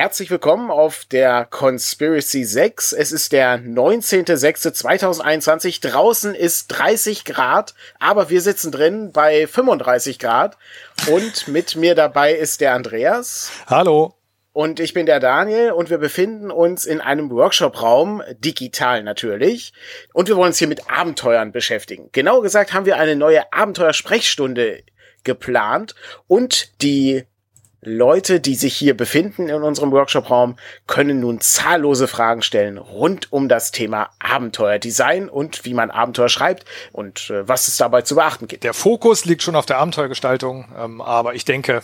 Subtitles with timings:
[0.00, 2.94] Herzlich willkommen auf der Conspiracy 6.
[2.94, 5.82] Es ist der 19.06.2021.
[5.82, 10.56] Draußen ist 30 Grad, aber wir sitzen drin bei 35 Grad.
[11.10, 13.52] Und mit mir dabei ist der Andreas.
[13.66, 14.14] Hallo.
[14.54, 19.74] Und ich bin der Daniel und wir befinden uns in einem Workshop-Raum, digital natürlich.
[20.14, 22.08] Und wir wollen uns hier mit Abenteuern beschäftigen.
[22.12, 24.82] Genau gesagt haben wir eine neue Abenteuersprechstunde
[25.24, 25.94] geplant
[26.26, 27.26] und die
[27.82, 33.48] Leute, die sich hier befinden in unserem Workshop-Raum, können nun zahllose Fragen stellen rund um
[33.48, 38.48] das Thema Abenteuerdesign und wie man Abenteuer schreibt und äh, was es dabei zu beachten
[38.48, 38.64] gibt.
[38.64, 41.82] Der Fokus liegt schon auf der Abenteuergestaltung, ähm, aber ich denke,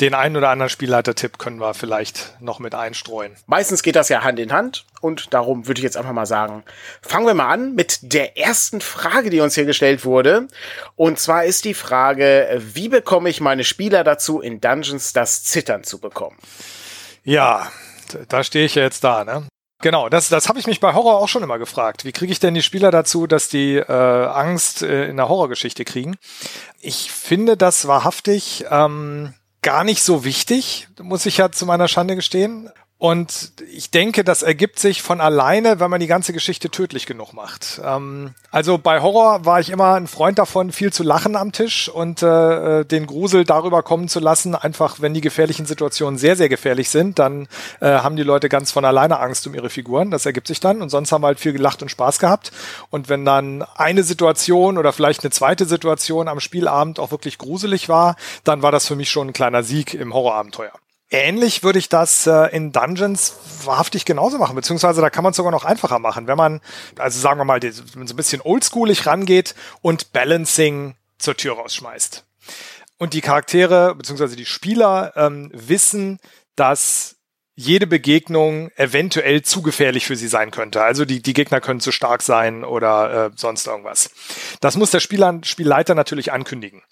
[0.00, 3.36] den einen oder anderen Spielleiter-Tipp können wir vielleicht noch mit einstreuen.
[3.46, 6.64] Meistens geht das ja Hand in Hand und darum würde ich jetzt einfach mal sagen,
[7.02, 10.48] fangen wir mal an mit der ersten Frage, die uns hier gestellt wurde.
[10.96, 15.84] Und zwar ist die Frage, wie bekomme ich meine Spieler dazu, in Dungeons das Zittern
[15.84, 16.38] zu bekommen?
[17.22, 17.70] Ja,
[18.28, 19.46] da stehe ich ja jetzt da, ne?
[19.82, 22.04] Genau, das, das habe ich mich bei Horror auch schon immer gefragt.
[22.04, 25.86] Wie kriege ich denn die Spieler dazu, dass die äh, Angst äh, in der Horrorgeschichte
[25.86, 26.16] kriegen?
[26.80, 32.16] Ich finde das wahrhaftig ähm, gar nicht so wichtig, muss ich ja zu meiner Schande
[32.16, 32.70] gestehen.
[33.00, 37.32] Und ich denke, das ergibt sich von alleine, wenn man die ganze Geschichte tödlich genug
[37.32, 37.80] macht.
[37.82, 41.88] Ähm, also bei Horror war ich immer ein Freund davon, viel zu lachen am Tisch
[41.88, 44.54] und äh, den Grusel darüber kommen zu lassen.
[44.54, 47.48] Einfach, wenn die gefährlichen Situationen sehr, sehr gefährlich sind, dann
[47.80, 50.10] äh, haben die Leute ganz von alleine Angst um ihre Figuren.
[50.10, 50.82] Das ergibt sich dann.
[50.82, 52.52] Und sonst haben wir halt viel gelacht und Spaß gehabt.
[52.90, 57.88] Und wenn dann eine Situation oder vielleicht eine zweite Situation am Spielabend auch wirklich gruselig
[57.88, 60.72] war, dann war das für mich schon ein kleiner Sieg im Horrorabenteuer.
[61.10, 65.36] Ähnlich würde ich das äh, in Dungeons wahrhaftig genauso machen, beziehungsweise da kann man es
[65.36, 66.60] sogar noch einfacher machen, wenn man,
[66.98, 72.24] also sagen wir mal, die, so ein bisschen oldschoolig rangeht und Balancing zur Tür rausschmeißt.
[72.98, 76.20] Und die Charaktere, beziehungsweise die Spieler ähm, wissen,
[76.54, 77.16] dass
[77.60, 80.82] jede Begegnung eventuell zu gefährlich für sie sein könnte.
[80.82, 84.10] Also die, die Gegner können zu stark sein oder äh, sonst irgendwas.
[84.60, 86.82] Das muss der Spieler, Spielleiter natürlich ankündigen.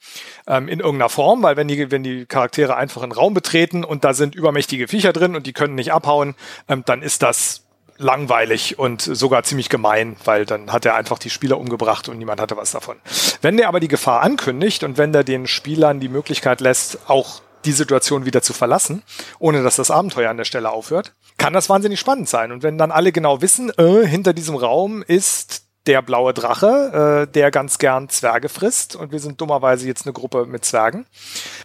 [0.47, 4.05] Ähm, in irgendeiner Form, weil wenn die, wenn die Charaktere einfach einen Raum betreten und
[4.05, 6.35] da sind übermächtige Viecher drin und die können nicht abhauen,
[6.69, 7.63] ähm, dann ist das
[7.97, 12.41] langweilig und sogar ziemlich gemein, weil dann hat er einfach die Spieler umgebracht und niemand
[12.41, 12.97] hatte was davon.
[13.41, 17.41] Wenn der aber die Gefahr ankündigt und wenn der den Spielern die Möglichkeit lässt, auch
[17.69, 19.03] die Situation wieder zu verlassen,
[19.39, 22.51] ohne dass das Abenteuer an der Stelle aufhört, kann das wahnsinnig spannend sein.
[22.51, 27.33] Und wenn dann alle genau wissen, äh, hinter diesem Raum ist der blaue Drache, äh,
[27.33, 31.05] der ganz gern Zwerge frisst und wir sind dummerweise jetzt eine Gruppe mit Zwergen,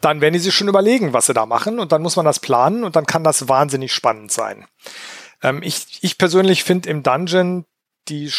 [0.02, 2.40] dann werden die sich schon überlegen, was sie da machen und dann muss man das
[2.40, 4.66] planen und dann kann das wahnsinnig spannend sein.
[5.42, 7.64] Ähm, ich, ich persönlich finde im Dungeon
[8.10, 8.30] die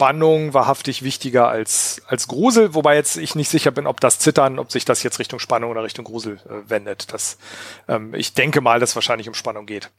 [0.00, 4.58] Spannung wahrhaftig wichtiger als, als Grusel, wobei jetzt ich nicht sicher bin, ob das Zittern,
[4.58, 7.12] ob sich das jetzt Richtung Spannung oder Richtung Grusel äh, wendet.
[7.12, 7.36] Das,
[7.86, 9.90] ähm, ich denke mal, dass wahrscheinlich um Spannung geht.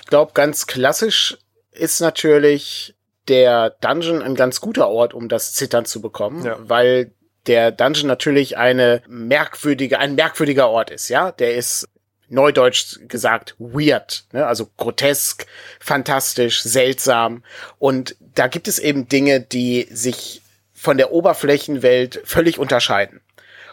[0.00, 1.36] Ich glaube, ganz klassisch
[1.70, 2.94] ist natürlich
[3.28, 6.56] der Dungeon ein ganz guter Ort, um das Zittern zu bekommen, ja.
[6.58, 7.12] weil
[7.46, 11.30] der Dungeon natürlich eine merkwürdige, ein merkwürdiger Ort ist, ja.
[11.30, 11.90] Der ist
[12.32, 14.46] neudeutsch gesagt weird, ne?
[14.46, 15.46] also grotesk,
[15.78, 17.44] fantastisch, seltsam.
[17.78, 20.42] Und da gibt es eben Dinge, die sich
[20.74, 23.20] von der Oberflächenwelt völlig unterscheiden.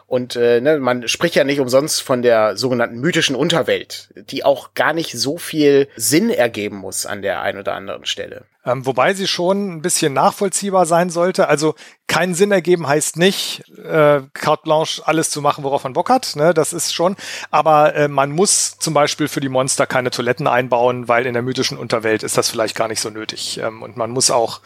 [0.10, 4.74] Und äh, ne, man spricht ja nicht umsonst von der sogenannten mythischen Unterwelt, die auch
[4.74, 8.46] gar nicht so viel Sinn ergeben muss an der einen oder anderen Stelle.
[8.66, 11.48] Ähm, wobei sie schon ein bisschen nachvollziehbar sein sollte.
[11.48, 11.76] Also
[12.08, 16.36] keinen Sinn ergeben heißt nicht, äh, carte blanche alles zu machen, worauf man Bock hat.
[16.36, 16.54] Ne?
[16.54, 17.16] Das ist schon.
[17.52, 21.44] Aber äh, man muss zum Beispiel für die Monster keine Toiletten einbauen, weil in der
[21.44, 23.60] mythischen Unterwelt ist das vielleicht gar nicht so nötig.
[23.64, 24.60] Ähm, und man muss auch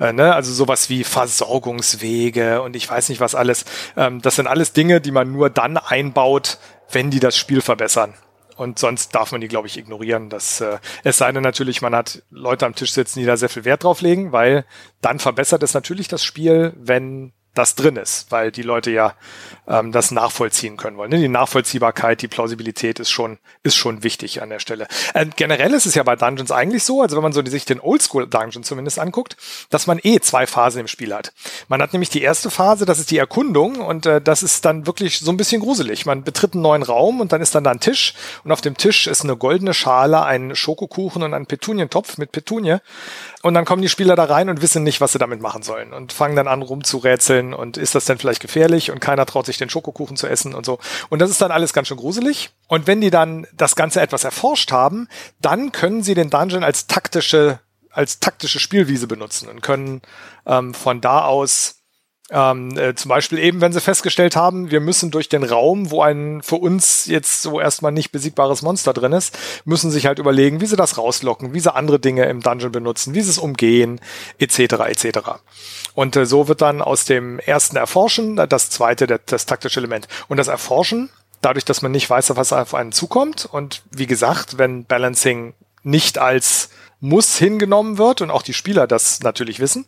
[0.00, 3.64] äh, ne, also sowas wie Versorgungswege und ich weiß nicht was alles.
[3.96, 6.58] Ähm, das sind alles Dinge, die man nur dann einbaut,
[6.90, 8.14] wenn die das Spiel verbessern.
[8.56, 10.30] Und sonst darf man die, glaube ich, ignorieren.
[10.30, 13.48] Das, äh, es sei denn natürlich, man hat Leute am Tisch sitzen, die da sehr
[13.48, 14.64] viel Wert drauf legen, weil
[15.00, 19.14] dann verbessert es natürlich das Spiel, wenn das drin ist, weil die Leute ja
[19.66, 21.10] ähm, das nachvollziehen können wollen.
[21.10, 21.18] Ne?
[21.18, 24.86] Die Nachvollziehbarkeit, die Plausibilität ist schon, ist schon wichtig an der Stelle.
[25.14, 27.80] Äh, generell ist es ja bei Dungeons eigentlich so, also wenn man so sich den
[27.80, 29.36] Oldschool-Dungeon zumindest anguckt,
[29.70, 31.32] dass man eh zwei Phasen im Spiel hat.
[31.68, 34.86] Man hat nämlich die erste Phase, das ist die Erkundung und äh, das ist dann
[34.86, 36.06] wirklich so ein bisschen gruselig.
[36.06, 38.14] Man betritt einen neuen Raum und dann ist dann da ein Tisch
[38.44, 42.76] und auf dem Tisch ist eine goldene Schale, ein Schokokuchen und ein Petunientopf mit Petunie.
[43.42, 45.92] Und dann kommen die Spieler da rein und wissen nicht, was sie damit machen sollen
[45.92, 49.46] und fangen dann an rumzurätseln spielen und ist das denn vielleicht gefährlich und keiner traut
[49.46, 50.78] sich den Schokokuchen zu essen und so.
[51.08, 52.50] Und das ist dann alles ganz schön gruselig.
[52.68, 55.08] Und wenn die dann das Ganze etwas erforscht haben,
[55.40, 57.60] dann können sie den Dungeon als taktische
[57.90, 60.02] als taktische Spielwiese benutzen und können
[60.44, 61.75] ähm, von da aus
[62.30, 66.02] ähm, äh, zum Beispiel eben, wenn sie festgestellt haben, wir müssen durch den Raum, wo
[66.02, 70.60] ein für uns jetzt so erstmal nicht besiegbares Monster drin ist, müssen sich halt überlegen,
[70.60, 74.00] wie sie das rauslocken, wie sie andere Dinge im Dungeon benutzen, wie sie es umgehen,
[74.38, 74.58] etc.
[74.86, 75.18] etc.
[75.94, 80.08] Und äh, so wird dann aus dem ersten Erforschen das zweite, das, das taktische Element.
[80.26, 81.10] Und das Erforschen,
[81.42, 86.18] dadurch, dass man nicht weiß, was auf einen zukommt, und wie gesagt, wenn Balancing nicht
[86.18, 89.86] als muss hingenommen wird und auch die Spieler das natürlich wissen,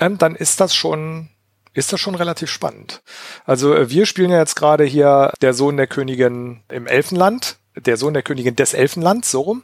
[0.00, 1.28] ähm, dann ist das schon
[1.76, 3.02] ist das schon relativ spannend.
[3.44, 7.98] Also äh, wir spielen ja jetzt gerade hier der Sohn der Königin im Elfenland, der
[7.98, 9.62] Sohn der Königin des Elfenlands, so rum,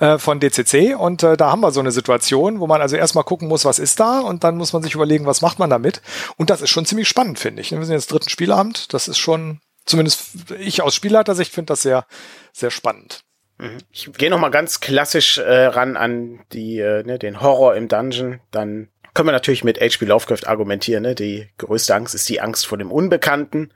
[0.00, 0.96] äh, von DCC.
[0.96, 3.78] Und äh, da haben wir so eine Situation, wo man also erstmal gucken muss, was
[3.78, 6.02] ist da und dann muss man sich überlegen, was macht man damit.
[6.36, 7.70] Und das ist schon ziemlich spannend, finde ich.
[7.70, 8.92] Wir sind jetzt dritten Spielabend.
[8.92, 12.06] Das ist schon, zumindest ich aus Spielleitersicht finde das sehr,
[12.52, 13.22] sehr spannend.
[13.58, 13.78] Mhm.
[13.92, 17.86] Ich gehe noch mal ganz klassisch äh, ran an die, äh, ne, den Horror im
[17.86, 18.40] Dungeon.
[18.50, 20.06] Dann können wir natürlich mit H.P.
[20.06, 21.02] Lovecraft argumentieren.
[21.02, 21.14] Ne?
[21.14, 23.72] Die größte Angst ist die Angst vor dem Unbekannten.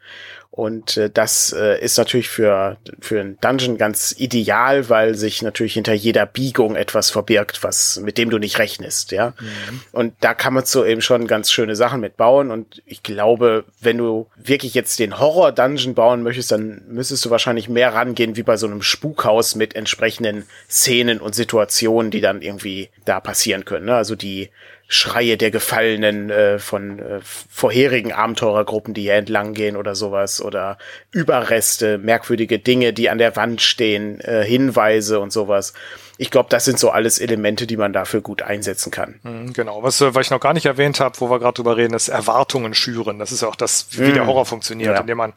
[0.56, 5.74] Und äh, das äh, ist natürlich für, für einen Dungeon ganz ideal, weil sich natürlich
[5.74, 9.34] hinter jeder Biegung etwas verbirgt, was, mit dem du nicht rechnest, ja.
[9.38, 9.80] Mhm.
[9.92, 12.50] Und da kann man so eben schon ganz schöne Sachen mitbauen.
[12.50, 17.68] Und ich glaube, wenn du wirklich jetzt den Horror-Dungeon bauen möchtest, dann müsstest du wahrscheinlich
[17.68, 22.88] mehr rangehen wie bei so einem Spukhaus mit entsprechenden Szenen und Situationen, die dann irgendwie
[23.04, 23.84] da passieren können.
[23.84, 23.94] Ne?
[23.94, 24.48] Also die
[24.88, 30.78] Schreie der Gefallenen äh, von äh, vorherigen Abenteurergruppen, die hier entlang gehen oder sowas oder
[31.12, 35.72] Überreste, merkwürdige Dinge, die an der Wand stehen, äh, Hinweise und sowas
[36.18, 39.20] ich glaube, das sind so alles Elemente, die man dafür gut einsetzen kann.
[39.22, 39.82] Mhm, genau.
[39.82, 42.08] Was, äh, was ich noch gar nicht erwähnt habe, wo wir gerade drüber reden, ist
[42.08, 43.18] Erwartungen schüren.
[43.18, 44.14] Das ist ja auch das, wie mm.
[44.14, 45.00] der Horror funktioniert, ja.
[45.00, 45.32] indem man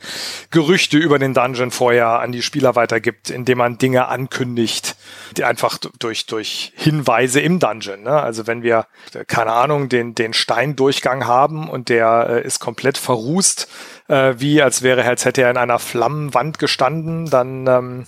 [0.51, 4.96] Gerüchte über den Dungeon vorher an die Spieler weitergibt, indem man Dinge ankündigt,
[5.38, 8.03] die einfach durch, durch Hinweise im Dungeon.
[8.03, 8.11] Ne?
[8.11, 12.97] Also wenn wir, äh, keine Ahnung, den, den Steindurchgang haben und der äh, ist komplett
[12.97, 13.67] verrußt,
[14.07, 18.06] äh, wie als wäre, als hätte er in einer Flammenwand gestanden, dann ähm,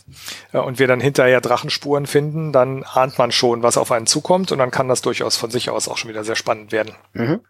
[0.52, 4.52] äh, und wir dann hinterher Drachenspuren finden, dann ahnt man schon, was auf einen zukommt
[4.52, 6.96] und dann kann das durchaus von sich aus auch schon wieder sehr spannend werden.
[7.14, 7.42] Mhm.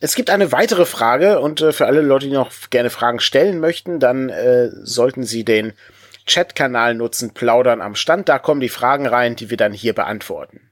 [0.00, 3.60] Es gibt eine weitere Frage und äh, für alle Leute, die noch gerne Fragen stellen
[3.60, 5.72] möchten, dann äh, sollten Sie den
[6.30, 8.28] Chat-Kanal nutzen, plaudern am Stand.
[8.28, 10.70] Da kommen die Fragen rein, die wir dann hier beantworten.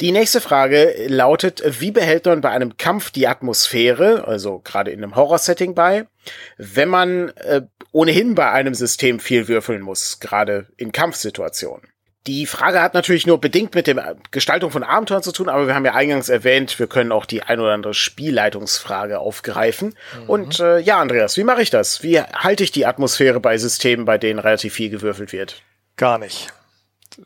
[0.00, 5.02] Die nächste Frage lautet, wie behält man bei einem Kampf die Atmosphäre, also gerade in
[5.02, 6.06] einem Horror-Setting bei,
[6.58, 7.62] wenn man äh,
[7.92, 11.88] ohnehin bei einem System viel würfeln muss, gerade in Kampfsituationen?
[12.26, 15.74] Die Frage hat natürlich nur bedingt mit der Gestaltung von Abenteuern zu tun, aber wir
[15.74, 19.94] haben ja eingangs erwähnt, wir können auch die ein oder andere Spielleitungsfrage aufgreifen.
[20.22, 20.30] Mhm.
[20.30, 22.02] Und äh, ja, Andreas, wie mache ich das?
[22.02, 25.62] Wie halte ich die Atmosphäre bei Systemen, bei denen relativ viel gewürfelt wird?
[25.96, 26.52] Gar nicht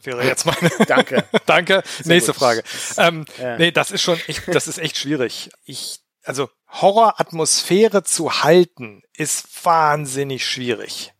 [0.02, 0.70] wäre jetzt meine.
[0.86, 1.24] Danke.
[1.46, 1.82] Danke.
[1.84, 2.38] Sehr Nächste gut.
[2.38, 2.62] Frage.
[2.96, 3.58] Ähm, ja.
[3.58, 5.50] Nee, das ist schon echt, das ist echt schwierig.
[5.64, 11.12] Ich, also Horroratmosphäre zu halten, ist wahnsinnig schwierig.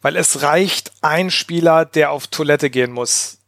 [0.00, 3.38] Weil es reicht ein Spieler, der auf Toilette gehen muss,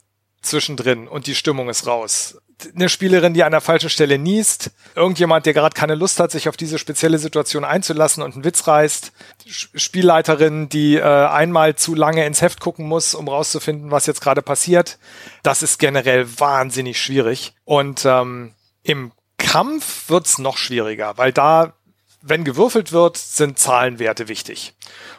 [0.43, 2.37] zwischendrin und die Stimmung ist raus
[2.75, 6.49] eine Spielerin, die an der falschen Stelle niest, irgendjemand, der gerade keine Lust hat, sich
[6.49, 9.13] auf diese spezielle Situation einzulassen und einen Witz reißt,
[9.47, 14.43] Spielleiterin, die äh, einmal zu lange ins Heft gucken muss, um rauszufinden, was jetzt gerade
[14.43, 14.99] passiert.
[15.43, 17.55] Das ist generell wahnsinnig schwierig.
[17.65, 21.75] Und ähm, im Kampf wird's noch schwieriger, weil da,
[22.23, 24.75] wenn gewürfelt wird, sind Zahlenwerte wichtig.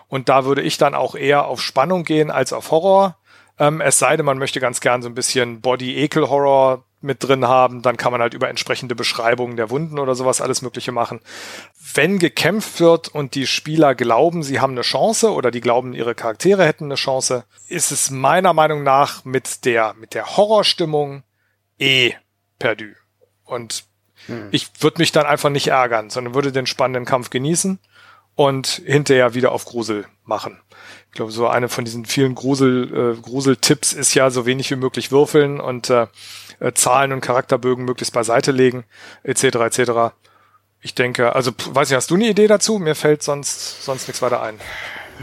[0.08, 3.18] Und da würde ich dann auch eher auf Spannung gehen als auf Horror.
[3.58, 7.82] Ähm, es sei denn, man möchte ganz gern so ein bisschen Body-Ekel-Horror mit drin haben,
[7.82, 11.20] dann kann man halt über entsprechende Beschreibungen der Wunden oder sowas alles Mögliche machen.
[11.94, 16.14] Wenn gekämpft wird und die Spieler glauben, sie haben eine Chance oder die glauben, ihre
[16.14, 21.24] Charaktere hätten eine Chance, ist es meiner Meinung nach mit der, mit der Horrorstimmung
[21.80, 22.14] eh
[22.60, 22.94] perdu.
[23.46, 23.86] Und
[24.32, 24.48] hm.
[24.52, 27.80] ich würde mich dann einfach nicht ärgern, sondern würde den spannenden Kampf genießen
[28.36, 30.60] und hinterher wieder auf Grusel machen.
[31.08, 34.78] Ich glaube, so eine von diesen vielen Grusel, äh, Gruseltipps ist ja so wenig wie
[34.78, 36.08] möglich würfeln und äh,
[36.60, 38.86] äh, Zahlen und Charakterbögen möglichst beiseite legen,
[39.24, 39.44] etc.
[39.44, 40.14] etc.
[40.80, 42.80] Ich denke, also weiß ich, hast du eine Idee dazu?
[42.80, 44.60] Mir fällt sonst, sonst nichts weiter ein.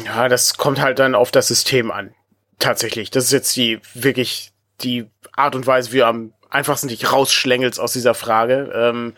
[0.04, 2.14] Ja, das kommt halt dann auf das System an.
[2.58, 3.10] Tatsächlich.
[3.10, 7.92] Das ist jetzt die wirklich die Art und Weise, wie am einfachsten dich rausschlängelst aus
[7.92, 8.72] dieser Frage.
[8.74, 9.14] Ähm,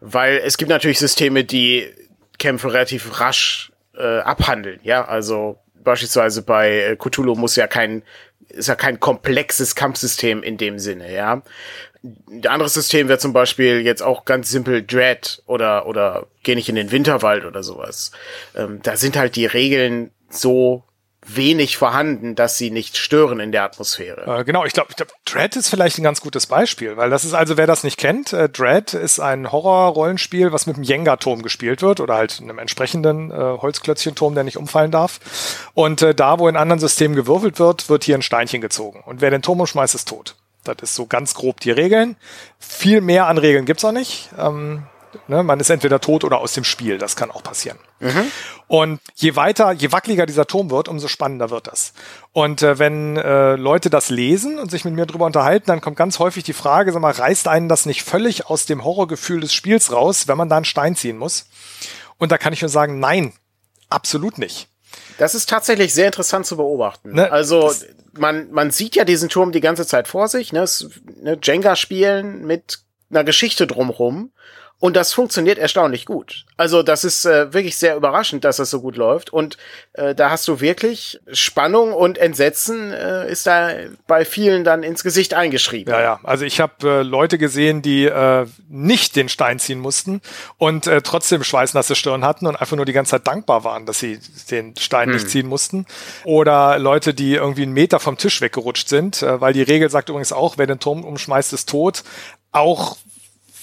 [0.00, 1.90] weil es gibt natürlich Systeme, die
[2.38, 4.80] Kämpfe relativ rasch äh, abhandeln.
[4.82, 8.02] Ja, also beispielsweise bei Cthulhu muss ja kein
[8.48, 11.42] ist ja kein komplexes Kampfsystem in dem Sinne, ja.
[12.02, 16.68] Ein anderes System wäre zum Beispiel jetzt auch ganz simpel Dread oder, oder geh nicht
[16.68, 18.10] in den Winterwald oder sowas.
[18.56, 20.82] Ähm, da sind halt die Regeln so
[21.36, 24.40] wenig vorhanden, dass sie nicht stören in der Atmosphäre.
[24.40, 27.34] Äh, genau, ich glaube, glaub, Dread ist vielleicht ein ganz gutes Beispiel, weil das ist
[27.34, 31.82] also, wer das nicht kennt, äh, Dread ist ein Horror-Rollenspiel, was mit einem Jenga-Turm gespielt
[31.82, 35.20] wird oder halt einem entsprechenden äh, Holzklötzchenturm, der nicht umfallen darf.
[35.74, 39.02] Und äh, da, wo in anderen Systemen gewürfelt wird, wird hier ein Steinchen gezogen.
[39.04, 40.36] Und wer den Turm umschmeißt, ist tot.
[40.64, 42.16] Das ist so ganz grob die Regeln.
[42.58, 44.30] Viel mehr an Regeln gibt's auch nicht.
[44.38, 44.84] Ähm,
[45.26, 46.98] Ne, man ist entweder tot oder aus dem Spiel.
[46.98, 47.78] Das kann auch passieren.
[47.98, 48.30] Mhm.
[48.68, 51.92] Und je weiter, je wackeliger dieser Turm wird, umso spannender wird das.
[52.32, 55.96] Und äh, wenn äh, Leute das lesen und sich mit mir drüber unterhalten, dann kommt
[55.96, 59.52] ganz häufig die Frage, sag mal, reißt einen das nicht völlig aus dem Horrorgefühl des
[59.52, 61.46] Spiels raus, wenn man da einen Stein ziehen muss?
[62.18, 63.32] Und da kann ich nur sagen, nein,
[63.88, 64.68] absolut nicht.
[65.18, 67.12] Das ist tatsächlich sehr interessant zu beobachten.
[67.14, 67.30] Ne?
[67.30, 67.72] Also
[68.12, 70.66] man, man sieht ja diesen Turm die ganze Zeit vor sich, ne?
[71.20, 74.32] ne Jenga spielen mit einer Geschichte drumrum.
[74.80, 76.46] Und das funktioniert erstaunlich gut.
[76.56, 79.30] Also das ist äh, wirklich sehr überraschend, dass das so gut läuft.
[79.30, 79.58] Und
[79.92, 83.72] äh, da hast du wirklich Spannung und Entsetzen äh, ist da
[84.06, 85.92] bei vielen dann ins Gesicht eingeschrieben.
[85.92, 86.20] Ja, ja.
[86.22, 90.22] Also ich habe äh, Leute gesehen, die äh, nicht den Stein ziehen mussten
[90.56, 93.98] und äh, trotzdem schweißnasse Stirn hatten und einfach nur die ganze Zeit dankbar waren, dass
[93.98, 94.18] sie
[94.50, 95.14] den Stein hm.
[95.14, 95.84] nicht ziehen mussten.
[96.24, 100.08] Oder Leute, die irgendwie einen Meter vom Tisch weggerutscht sind, äh, weil die Regel sagt
[100.08, 102.02] übrigens auch, wer den Turm umschmeißt, ist tot.
[102.50, 102.96] Auch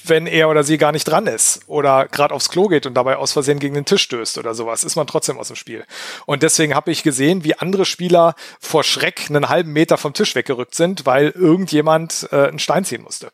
[0.09, 3.17] wenn er oder sie gar nicht dran ist oder gerade aufs Klo geht und dabei
[3.17, 5.85] aus Versehen gegen den Tisch stößt oder sowas, ist man trotzdem aus dem Spiel.
[6.25, 10.35] Und deswegen habe ich gesehen, wie andere Spieler vor Schreck einen halben Meter vom Tisch
[10.35, 13.31] weggerückt sind, weil irgendjemand äh, einen Stein ziehen musste.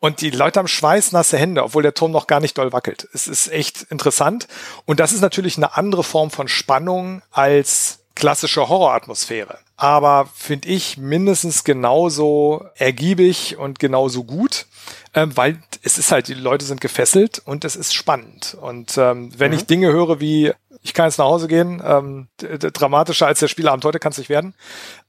[0.00, 3.08] Und die Leute haben schweißnasse Hände, obwohl der Turm noch gar nicht doll wackelt.
[3.12, 4.48] Es ist echt interessant.
[4.84, 9.58] Und das ist natürlich eine andere Form von Spannung als klassische Horroratmosphäre.
[9.76, 14.66] Aber finde ich mindestens genauso ergiebig und genauso gut
[15.14, 18.56] ähm, weil es ist halt, die Leute sind gefesselt und es ist spannend.
[18.60, 19.58] Und ähm, wenn mhm.
[19.58, 20.52] ich Dinge höre wie,
[20.82, 24.30] ich kann jetzt nach Hause gehen, ähm, dramatischer als der Spielabend heute kann es nicht
[24.30, 24.54] werden,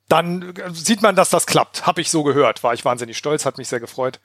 [0.09, 1.87] dann sieht man, dass das klappt.
[1.87, 2.63] Habe ich so gehört.
[2.63, 4.19] War ich wahnsinnig stolz, hat mich sehr gefreut.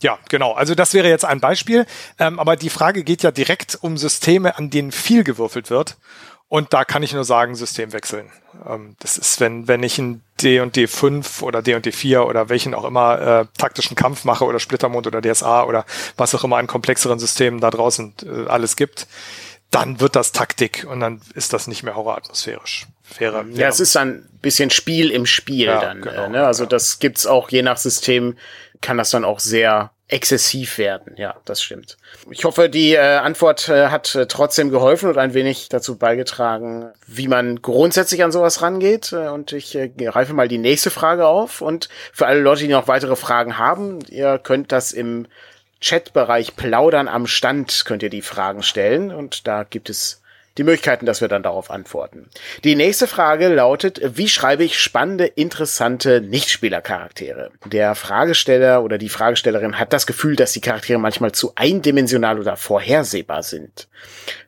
[0.00, 0.52] Ja, genau.
[0.52, 1.86] Also das wäre jetzt ein Beispiel.
[2.18, 5.96] Ähm, aber die Frage geht ja direkt um Systeme, an denen viel gewürfelt wird.
[6.52, 8.30] Und da kann ich nur sagen, System wechseln.
[8.68, 12.50] Ähm, das ist, wenn, wenn ich ein D und D5 oder D und D4 oder
[12.50, 15.86] welchen auch immer äh, taktischen Kampf mache oder Splittermond oder DSA oder
[16.18, 19.06] was auch immer an komplexeren Systemen da draußen äh, alles gibt,
[19.70, 22.86] dann wird das Taktik und dann ist das nicht mehr horroratmosphärisch.
[23.02, 26.02] Fairer, ja, es ist ein bisschen Spiel im Spiel ja, dann.
[26.02, 26.44] Genau, äh, ne?
[26.44, 26.68] Also ja.
[26.68, 28.36] das gibt's auch je nach System,
[28.82, 31.14] kann das dann auch sehr exzessiv werden.
[31.16, 31.96] Ja, das stimmt.
[32.30, 36.92] Ich hoffe, die äh, Antwort äh, hat äh, trotzdem geholfen und ein wenig dazu beigetragen,
[37.06, 39.12] wie man grundsätzlich an sowas rangeht.
[39.12, 41.62] Äh, und ich äh, greife mal die nächste Frage auf.
[41.62, 45.26] Und für alle Leute, die noch weitere Fragen haben, ihr könnt das im
[45.80, 49.12] Chatbereich Plaudern am Stand, könnt ihr die Fragen stellen.
[49.12, 50.21] Und da gibt es
[50.58, 52.28] die Möglichkeiten, dass wir dann darauf antworten.
[52.64, 57.50] Die nächste Frage lautet, wie schreibe ich spannende, interessante Nichtspielercharaktere?
[57.64, 62.56] Der Fragesteller oder die Fragestellerin hat das Gefühl, dass die Charaktere manchmal zu eindimensional oder
[62.56, 63.88] vorhersehbar sind.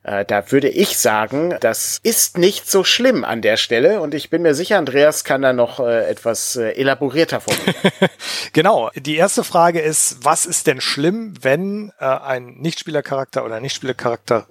[0.02, 4.28] Äh, da würde ich sagen, das ist nicht so schlimm an der Stelle und ich
[4.28, 7.74] bin mir sicher, Andreas kann da noch äh, etwas äh, elaborierter formulieren.
[8.52, 8.90] genau.
[8.94, 14.46] Die erste Frage ist, was ist denn schlimm, wenn äh, ein Nichtspielercharakter oder Nichtspielercharakter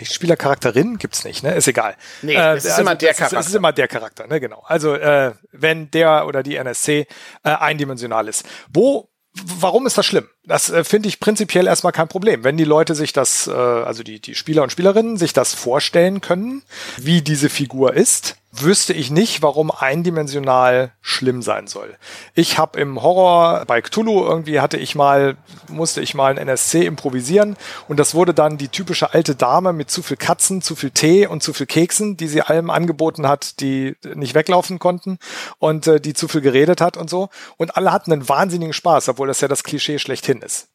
[0.00, 1.54] nicht Spielercharakterin gibt's nicht, ne?
[1.54, 1.96] Ist egal.
[2.22, 3.38] Nee, äh, es ist also, immer der Charakter.
[3.38, 4.40] Es ist immer der Charakter, ne?
[4.40, 4.62] Genau.
[4.66, 7.06] Also äh, wenn der oder die NSC
[7.44, 8.44] äh, eindimensional ist.
[8.72, 10.28] Wo Warum ist das schlimm?
[10.50, 12.42] Das äh, finde ich prinzipiell erstmal kein Problem.
[12.42, 16.20] Wenn die Leute sich das, äh, also die, die Spieler und Spielerinnen sich das vorstellen
[16.20, 16.62] können,
[16.96, 21.96] wie diese Figur ist, wüsste ich nicht, warum eindimensional schlimm sein soll.
[22.34, 25.36] Ich habe im Horror bei Cthulhu irgendwie hatte ich mal,
[25.68, 29.90] musste ich mal ein NSC improvisieren und das wurde dann die typische alte Dame mit
[29.90, 33.60] zu viel Katzen, zu viel Tee und zu viel Keksen, die sie allem angeboten hat,
[33.60, 35.18] die nicht weglaufen konnten
[35.58, 37.28] und äh, die zu viel geredet hat und so.
[37.56, 40.68] Und alle hatten einen wahnsinnigen Spaß, obwohl das ja das Klischee schlechthin ist.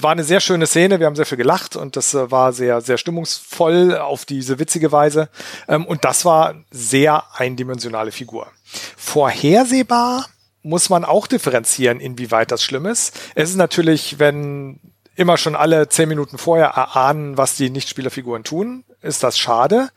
[0.00, 2.80] War eine sehr schöne Szene, wir haben sehr viel gelacht und das äh, war sehr,
[2.80, 5.28] sehr stimmungsvoll auf diese witzige Weise.
[5.68, 8.48] Ähm, und das war sehr eindimensionale Figur.
[8.96, 10.26] Vorhersehbar
[10.62, 13.18] muss man auch differenzieren, inwieweit das schlimm ist.
[13.34, 14.80] Es ist natürlich, wenn
[15.14, 19.90] immer schon alle zehn Minuten vorher erahnen, was die Nichtspielerfiguren tun, ist das schade.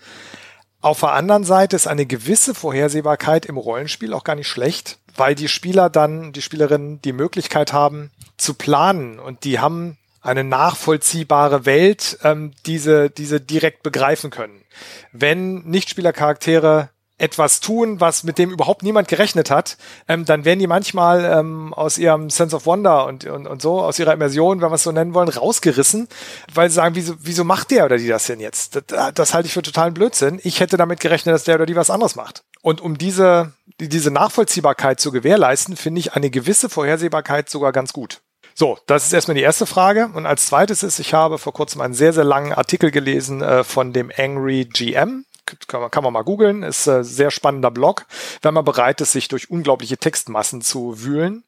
[0.81, 5.35] Auf der anderen Seite ist eine gewisse Vorhersehbarkeit im Rollenspiel auch gar nicht schlecht, weil
[5.35, 11.65] die Spieler dann, die Spielerinnen die Möglichkeit haben zu planen und die haben eine nachvollziehbare
[11.65, 14.63] Welt, ähm, diese, diese direkt begreifen können.
[15.11, 16.89] Wenn Nichtspielercharaktere
[17.21, 19.77] etwas tun, was mit dem überhaupt niemand gerechnet hat,
[20.07, 23.81] ähm, dann werden die manchmal ähm, aus ihrem Sense of Wonder und, und, und so,
[23.81, 26.07] aus ihrer Immersion, wenn wir es so nennen wollen, rausgerissen,
[26.53, 28.81] weil sie sagen, wieso, wieso macht der oder die das denn jetzt?
[28.87, 30.39] Das, das halte ich für totalen Blödsinn.
[30.43, 32.43] Ich hätte damit gerechnet, dass der oder die was anderes macht.
[32.63, 33.53] Und um diese,
[33.87, 38.21] diese Nachvollziehbarkeit zu gewährleisten, finde ich eine gewisse Vorhersehbarkeit sogar ganz gut.
[38.53, 40.09] So, das ist erstmal die erste Frage.
[40.13, 43.63] Und als zweites ist, ich habe vor kurzem einen sehr, sehr langen Artikel gelesen äh,
[43.63, 45.25] von dem Angry GM
[45.67, 48.05] kann man, kann man mal googeln, ist ein sehr spannender Blog,
[48.41, 51.43] wenn man bereit ist, sich durch unglaubliche Textmassen zu wühlen,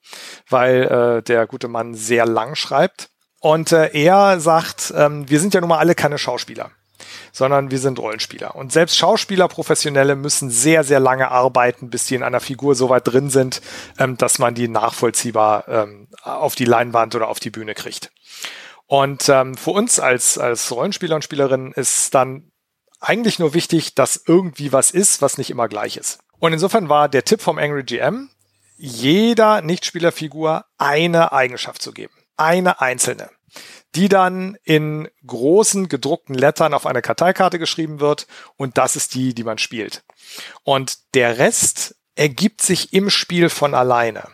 [0.49, 3.09] weil äh, der gute Mann sehr lang schreibt.
[3.39, 6.71] Und äh, er sagt, ähm, wir sind ja nun mal alle keine Schauspieler
[7.31, 8.55] sondern wir sind Rollenspieler.
[8.55, 12.89] Und selbst Schauspieler, Professionelle müssen sehr, sehr lange arbeiten, bis die in einer Figur so
[12.89, 13.61] weit drin sind,
[13.99, 18.11] ähm, dass man die nachvollziehbar ähm, auf die Leinwand oder auf die Bühne kriegt.
[18.87, 22.51] Und ähm, für uns als, als Rollenspieler und Spielerinnen ist dann
[22.99, 26.19] eigentlich nur wichtig, dass irgendwie was ist, was nicht immer gleich ist.
[26.39, 28.29] Und insofern war der Tipp vom Angry GM,
[28.77, 32.13] jeder Nichtspielerfigur eine Eigenschaft zu geben.
[32.37, 33.29] Eine einzelne.
[33.95, 39.33] Die dann in großen gedruckten Lettern auf eine Karteikarte geschrieben wird und das ist die,
[39.33, 40.03] die man spielt.
[40.63, 44.27] Und der Rest ergibt sich im Spiel von alleine.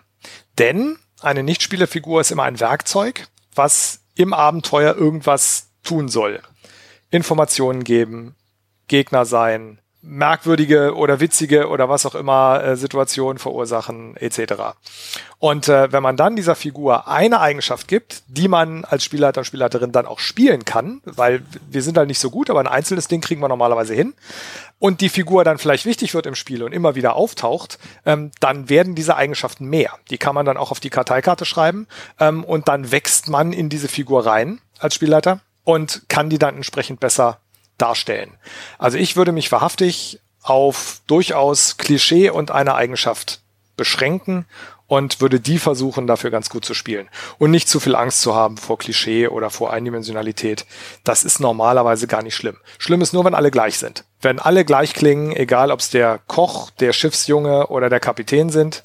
[0.57, 6.41] Denn eine Nichtspielerfigur ist immer ein Werkzeug, was im Abenteuer irgendwas tun soll.
[7.11, 8.35] Informationen geben,
[8.87, 14.53] Gegner sein, merkwürdige oder witzige oder was auch immer äh, Situationen verursachen etc.
[15.39, 19.45] Und äh, wenn man dann dieser Figur eine Eigenschaft gibt, die man als Spielleiter und
[19.45, 23.07] Spielleiterin dann auch spielen kann, weil wir sind halt nicht so gut, aber ein einzelnes
[23.07, 24.13] Ding kriegen wir normalerweise hin,
[24.79, 28.69] und die Figur dann vielleicht wichtig wird im Spiel und immer wieder auftaucht, ähm, dann
[28.69, 29.91] werden diese Eigenschaften mehr.
[30.09, 31.87] Die kann man dann auch auf die Karteikarte schreiben
[32.19, 36.55] ähm, und dann wächst man in diese Figur rein als Spielleiter und kann die dann
[36.55, 37.39] entsprechend besser
[37.81, 38.37] darstellen.
[38.77, 43.41] Also ich würde mich wahrhaftig auf durchaus Klischee und eine Eigenschaft
[43.75, 44.45] beschränken
[44.89, 47.09] und würde die versuchen, dafür ganz gut zu spielen.
[47.37, 50.65] Und nicht zu viel Angst zu haben vor Klischee oder vor Eindimensionalität.
[51.03, 52.57] Das ist normalerweise gar nicht schlimm.
[52.79, 54.03] Schlimm ist nur, wenn alle gleich sind.
[54.19, 58.83] Wenn alle gleich klingen, egal ob es der Koch, der Schiffsjunge oder der Kapitän sind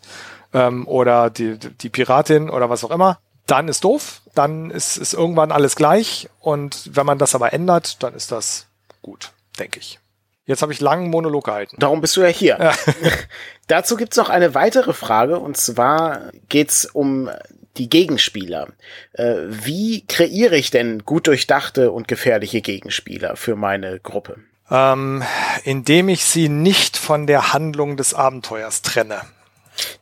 [0.53, 4.21] ähm, oder die, die Piratin oder was auch immer, dann ist doof.
[4.35, 6.29] Dann ist, ist irgendwann alles gleich.
[6.39, 8.67] Und wenn man das aber ändert, dann ist das
[9.05, 10.01] gut, denke ich.
[10.47, 11.77] Jetzt habe ich langen Monolog gehalten.
[11.79, 12.59] Darum bist du ja hier.
[12.59, 12.75] Ja.
[13.67, 17.31] Dazu gibt's noch eine weitere Frage und zwar geht's um
[17.77, 18.69] die Gegenspieler.
[19.13, 24.39] Äh, wie kreiere ich denn gut durchdachte und gefährliche Gegenspieler für meine Gruppe?
[24.71, 25.23] Ähm,
[25.65, 29.21] indem ich sie nicht von der Handlung des Abenteuers trenne.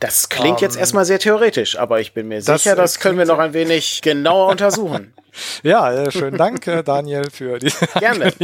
[0.01, 2.99] Das klingt um, jetzt ähm, erstmal sehr theoretisch, aber ich bin mir das sicher, das
[3.01, 5.15] können wir noch ein wenig genauer untersuchen.
[5.63, 8.35] Ja, äh, schönen Dank, äh, Daniel, für die Gerne.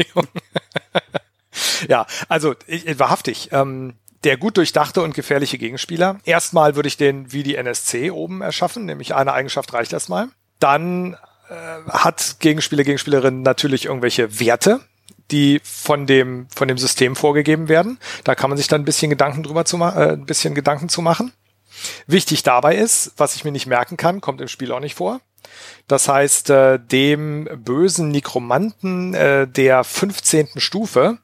[1.88, 3.50] ja, also ich, wahrhaftig.
[3.52, 3.92] Ähm,
[4.24, 6.18] der gut durchdachte und gefährliche Gegenspieler.
[6.24, 10.28] Erstmal würde ich den wie die NSC oben erschaffen, nämlich eine Eigenschaft reicht erstmal.
[10.58, 11.14] Dann
[11.48, 14.80] äh, hat Gegenspieler, Gegenspielerin natürlich irgendwelche Werte,
[15.30, 17.98] die von dem, von dem System vorgegeben werden.
[18.24, 21.02] Da kann man sich dann ein bisschen Gedanken drüber zu äh, ein bisschen Gedanken zu
[21.02, 21.32] machen.
[22.06, 25.20] Wichtig dabei ist, was ich mir nicht merken kann, kommt im Spiel auch nicht vor.
[25.88, 30.48] Das heißt, äh, dem bösen Nekromanten äh, der 15.
[30.56, 31.18] Stufe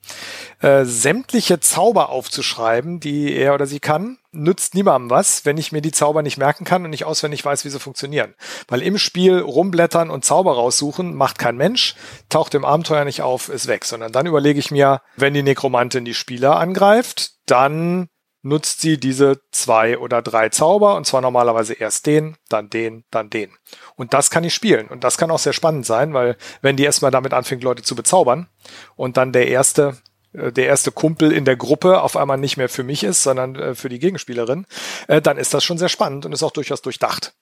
[0.60, 5.82] äh, sämtliche Zauber aufzuschreiben, die er oder sie kann, nützt niemandem was, wenn ich mir
[5.82, 8.34] die Zauber nicht merken kann und nicht auswendig weiß, wie sie funktionieren.
[8.66, 11.94] Weil im Spiel rumblättern und Zauber raussuchen macht kein Mensch,
[12.30, 16.06] taucht im Abenteuer nicht auf, ist weg, sondern dann überlege ich mir, wenn die Nekromantin
[16.06, 18.08] die Spieler angreift, dann
[18.44, 23.30] nutzt sie diese zwei oder drei Zauber und zwar normalerweise erst den, dann den, dann
[23.30, 23.50] den.
[23.96, 26.84] Und das kann ich spielen und das kann auch sehr spannend sein, weil wenn die
[26.84, 28.48] erstmal damit anfängt, Leute zu bezaubern
[28.96, 29.96] und dann der erste
[30.34, 33.56] äh, der erste Kumpel in der Gruppe auf einmal nicht mehr für mich ist, sondern
[33.56, 34.66] äh, für die Gegenspielerin,
[35.08, 37.32] äh, dann ist das schon sehr spannend und ist auch durchaus durchdacht.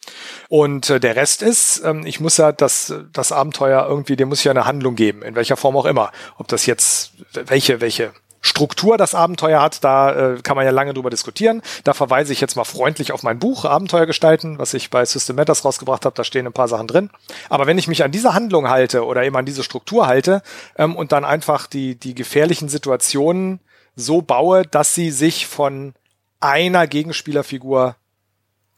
[0.48, 4.44] Und der Rest ist, ähm, ich muss ja das, das Abenteuer irgendwie, dem muss ich
[4.44, 6.12] ja eine Handlung geben, in welcher Form auch immer.
[6.38, 8.12] Ob das jetzt, welche, welche
[8.44, 11.62] Struktur das Abenteuer hat, da äh, kann man ja lange drüber diskutieren.
[11.84, 15.36] Da verweise ich jetzt mal freundlich auf mein Buch Abenteuer gestalten, was ich bei System
[15.36, 16.16] Matters rausgebracht habe.
[16.16, 17.10] Da stehen ein paar Sachen drin.
[17.48, 20.42] Aber wenn ich mich an diese Handlung halte oder eben an diese Struktur halte
[20.76, 23.60] ähm, und dann einfach die, die gefährlichen Situationen
[23.94, 25.94] so baue, dass sie sich von
[26.40, 27.94] einer Gegenspielerfigur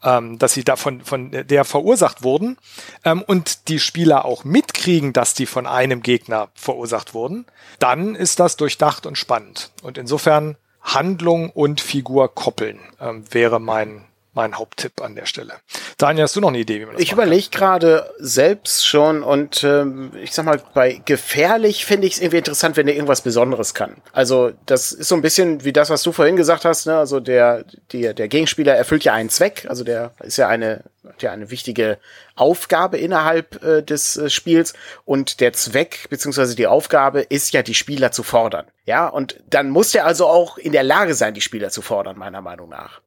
[0.05, 2.57] ähm, dass sie davon von der verursacht wurden
[3.03, 7.45] ähm, und die Spieler auch mitkriegen, dass die von einem Gegner verursacht wurden,
[7.79, 9.71] dann ist das durchdacht und spannend.
[9.81, 15.53] Und insofern Handlung und Figur koppeln ähm, wäre mein mein Haupttipp an der Stelle.
[15.97, 19.63] Daniel, hast du noch eine Idee, wie man das Ich überlege gerade selbst schon und
[19.63, 23.73] ähm, ich sag mal, bei gefährlich finde ich es irgendwie interessant, wenn er irgendwas Besonderes
[23.73, 23.95] kann.
[24.11, 26.85] Also das ist so ein bisschen wie das, was du vorhin gesagt hast.
[26.85, 26.97] Ne?
[26.97, 29.65] Also der, der, der Gegenspieler erfüllt ja einen Zweck.
[29.69, 30.83] Also der ist ja eine,
[31.19, 31.97] ja eine wichtige
[32.35, 34.73] Aufgabe innerhalb äh, des äh, Spiels
[35.05, 38.65] und der Zweck beziehungsweise die Aufgabe ist ja, die Spieler zu fordern.
[38.85, 42.17] Ja, und dann muss er also auch in der Lage sein, die Spieler zu fordern,
[42.17, 43.01] meiner Meinung nach.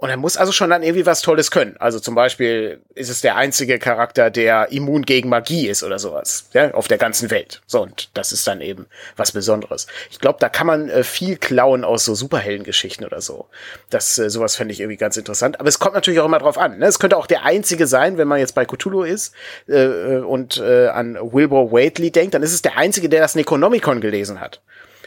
[0.00, 1.76] Und er muss also schon dann irgendwie was Tolles können.
[1.78, 6.46] Also zum Beispiel ist es der einzige Charakter, der immun gegen Magie ist oder sowas.
[6.54, 7.60] Ja, auf der ganzen Welt.
[7.66, 8.86] So, und das ist dann eben
[9.16, 9.86] was Besonderes.
[10.10, 13.50] Ich glaube, da kann man äh, viel klauen aus so Superheldengeschichten oder so.
[13.90, 15.60] Das, äh, sowas fände ich irgendwie ganz interessant.
[15.60, 16.78] Aber es kommt natürlich auch immer drauf an.
[16.78, 16.86] Ne?
[16.86, 19.34] Es könnte auch der einzige sein, wenn man jetzt bei Cthulhu ist
[19.68, 23.34] äh, äh und äh, an Wilbur Whately denkt, dann ist es der einzige, der das
[23.34, 24.62] Necronomicon gelesen hat.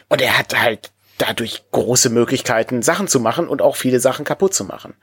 [0.08, 4.54] Und er hat halt dadurch große Möglichkeiten, Sachen zu machen und auch viele Sachen kaputt
[4.54, 4.94] zu machen.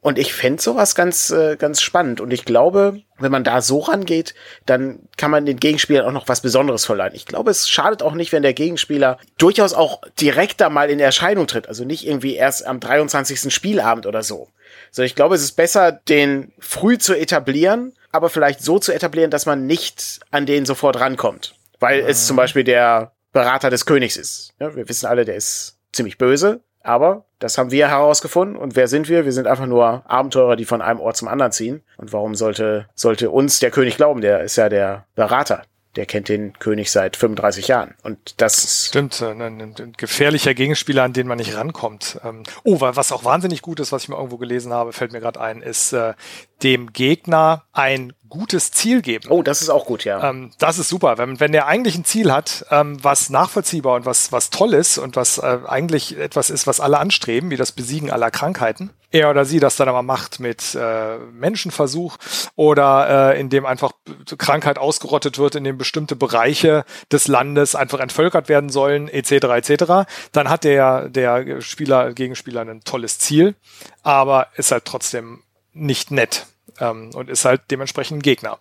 [0.00, 2.20] Und ich fände sowas ganz, äh, ganz spannend.
[2.20, 4.34] Und ich glaube, wenn man da so rangeht,
[4.64, 7.16] dann kann man den Gegenspielern auch noch was Besonderes verleihen.
[7.16, 11.00] Ich glaube, es schadet auch nicht, wenn der Gegenspieler durchaus auch direkt da mal in
[11.00, 11.68] Erscheinung tritt.
[11.68, 13.52] Also nicht irgendwie erst am 23.
[13.52, 14.48] Spielabend oder so.
[14.92, 19.32] So, ich glaube, es ist besser, den früh zu etablieren, aber vielleicht so zu etablieren,
[19.32, 21.56] dass man nicht an den sofort rankommt.
[21.80, 22.08] Weil mhm.
[22.08, 24.54] es zum Beispiel der Berater des Königs ist.
[24.58, 28.56] Ja, wir wissen alle, der ist ziemlich böse, aber das haben wir herausgefunden.
[28.56, 29.24] Und wer sind wir?
[29.24, 31.82] Wir sind einfach nur Abenteurer, die von einem Ort zum anderen ziehen.
[31.96, 34.20] Und warum sollte, sollte uns der König glauben?
[34.20, 35.62] Der ist ja der Berater
[35.98, 37.94] der kennt den König seit 35 Jahren.
[38.04, 42.20] Und das stimmt, ein, ein, ein gefährlicher Gegenspieler, an den man nicht rankommt.
[42.24, 45.20] Ähm, oh, was auch wahnsinnig gut ist, was ich mal irgendwo gelesen habe, fällt mir
[45.20, 46.14] gerade ein, ist äh,
[46.62, 49.28] dem Gegner ein gutes Ziel geben.
[49.30, 50.28] Oh, das ist auch gut, ja.
[50.28, 51.18] Ähm, das ist super.
[51.18, 54.98] Wenn, wenn der eigentlich ein Ziel hat, ähm, was nachvollziehbar und was, was toll ist
[54.98, 59.30] und was äh, eigentlich etwas ist, was alle anstreben, wie das Besiegen aller Krankheiten, er
[59.30, 62.18] oder sie das dann aber macht mit äh, Menschenversuch
[62.56, 63.92] oder äh, indem einfach
[64.36, 69.32] Krankheit ausgerottet wird, indem bestimmte Bereiche des Landes einfach entvölkert werden sollen, etc.
[69.32, 73.54] etc., dann hat der, der Spieler, Gegenspieler ein tolles Ziel,
[74.02, 76.46] aber ist halt trotzdem nicht nett
[76.80, 78.58] ähm, und ist halt dementsprechend ein Gegner.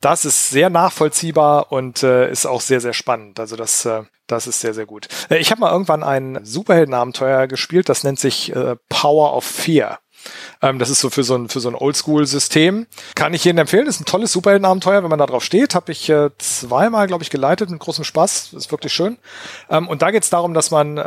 [0.00, 3.40] Das ist sehr nachvollziehbar und äh, ist auch sehr, sehr spannend.
[3.40, 5.08] Also das, äh, das ist sehr, sehr gut.
[5.30, 10.01] Äh, ich habe mal irgendwann ein Superheldenabenteuer gespielt, das nennt sich äh, Power of Fear.
[10.60, 12.86] Ähm, das ist so für so ein, für so ein Oldschool-System.
[13.14, 13.86] Kann ich jedem empfehlen.
[13.86, 15.74] Ist ein tolles Superheldenabenteuer, wenn man da drauf steht.
[15.74, 18.52] Habe ich äh, zweimal, glaube ich, geleitet mit großem Spaß.
[18.52, 19.18] Ist wirklich schön.
[19.70, 21.02] Ähm, und da geht es darum, dass man ähm,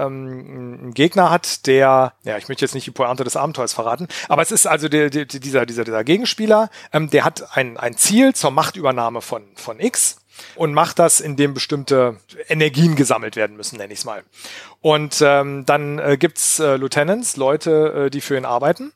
[0.86, 4.41] einen Gegner hat, der, ja, ich möchte jetzt nicht die Pointe des Abenteuers verraten, aber
[4.41, 8.34] es ist also der, der, dieser, dieser, dieser Gegenspieler, ähm, der hat ein, ein Ziel
[8.34, 10.17] zur Machtübernahme von, von X
[10.56, 12.17] und macht das, indem bestimmte
[12.48, 14.24] Energien gesammelt werden müssen, nenne ich es mal.
[14.82, 18.91] Und ähm, dann äh, gibt's äh, Lieutenants, Leute, äh, die für ihn arbeiten.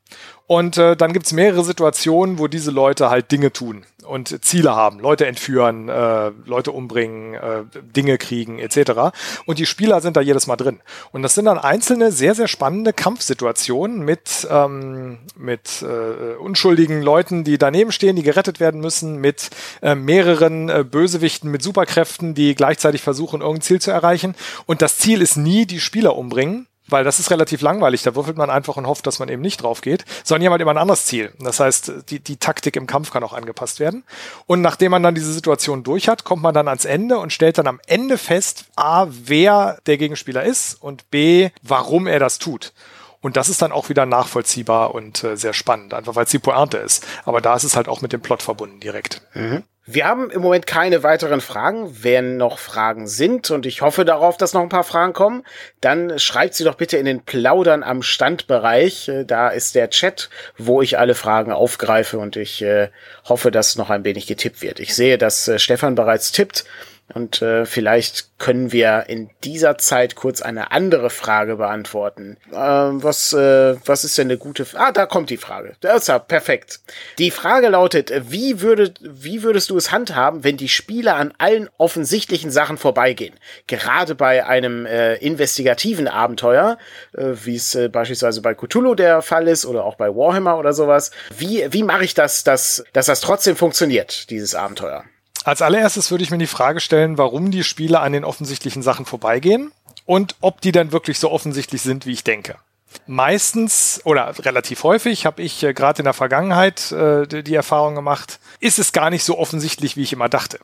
[0.50, 5.00] Und äh, dann gibt's mehrere Situationen, wo diese Leute halt Dinge tun und Ziele haben,
[5.00, 9.16] Leute entführen, äh, Leute umbringen, äh, Dinge kriegen etc.
[9.46, 10.80] Und die Spieler sind da jedes Mal drin.
[11.12, 17.44] Und das sind dann einzelne sehr, sehr spannende Kampfsituationen mit, ähm, mit äh, unschuldigen Leuten,
[17.44, 19.52] die daneben stehen, die gerettet werden müssen, mit
[19.84, 24.34] äh, mehreren äh, Bösewichten mit Superkräften, die gleichzeitig versuchen, irgendein Ziel zu erreichen.
[24.66, 28.04] Und das Ziel ist nie die Spieler umbringen, weil das ist relativ langweilig.
[28.04, 30.72] Da würfelt man einfach und hofft, dass man eben nicht drauf geht, sondern jemand immer
[30.72, 31.32] ein anderes Ziel.
[31.40, 34.04] Das heißt, die, die Taktik im Kampf kann auch angepasst werden.
[34.46, 37.58] Und nachdem man dann diese Situation durch hat, kommt man dann ans Ende und stellt
[37.58, 42.74] dann am Ende fest, a, wer der Gegenspieler ist und b, warum er das tut.
[43.22, 46.40] Und das ist dann auch wieder nachvollziehbar und äh, sehr spannend, einfach weil es die
[46.40, 47.06] Pointe ist.
[47.26, 49.22] Aber da ist es halt auch mit dem Plot verbunden direkt.
[49.34, 49.64] Mhm.
[49.92, 52.04] Wir haben im Moment keine weiteren Fragen.
[52.04, 55.44] Wenn noch Fragen sind, und ich hoffe darauf, dass noch ein paar Fragen kommen,
[55.82, 59.08] dann schreibt sie doch bitte in den Plaudern am Standbereich.
[59.08, 62.90] Äh, da ist der Chat, wo ich alle Fragen aufgreife und ich äh,
[63.28, 64.80] hoffe, dass noch ein wenig getippt wird.
[64.80, 66.66] Ich sehe, dass äh, Stefan bereits tippt.
[67.14, 72.38] Und äh, vielleicht können wir in dieser Zeit kurz eine andere Frage beantworten.
[72.52, 74.86] Äh, was, äh, was ist denn eine gute Frage?
[74.86, 75.76] Ah, da kommt die Frage.
[75.82, 76.80] Das ist ja perfekt.
[77.18, 81.70] Die Frage lautet, wie, würdet, wie würdest du es handhaben, wenn die Spieler an allen
[81.78, 83.34] offensichtlichen Sachen vorbeigehen?
[83.68, 86.78] Gerade bei einem äh, investigativen Abenteuer,
[87.18, 90.74] äh, wie es äh, beispielsweise bei Cthulhu der Fall ist oder auch bei Warhammer oder
[90.74, 91.12] sowas.
[91.36, 95.04] Wie, wie mache ich das, dass, dass das trotzdem funktioniert, dieses Abenteuer?
[95.44, 99.06] Als allererstes würde ich mir die Frage stellen, warum die Spieler an den offensichtlichen Sachen
[99.06, 99.72] vorbeigehen
[100.06, 102.58] und ob die dann wirklich so offensichtlich sind, wie ich denke.
[103.06, 107.94] Meistens oder relativ häufig habe ich äh, gerade in der Vergangenheit äh, die, die Erfahrung
[107.94, 110.60] gemacht, ist es gar nicht so offensichtlich, wie ich immer dachte.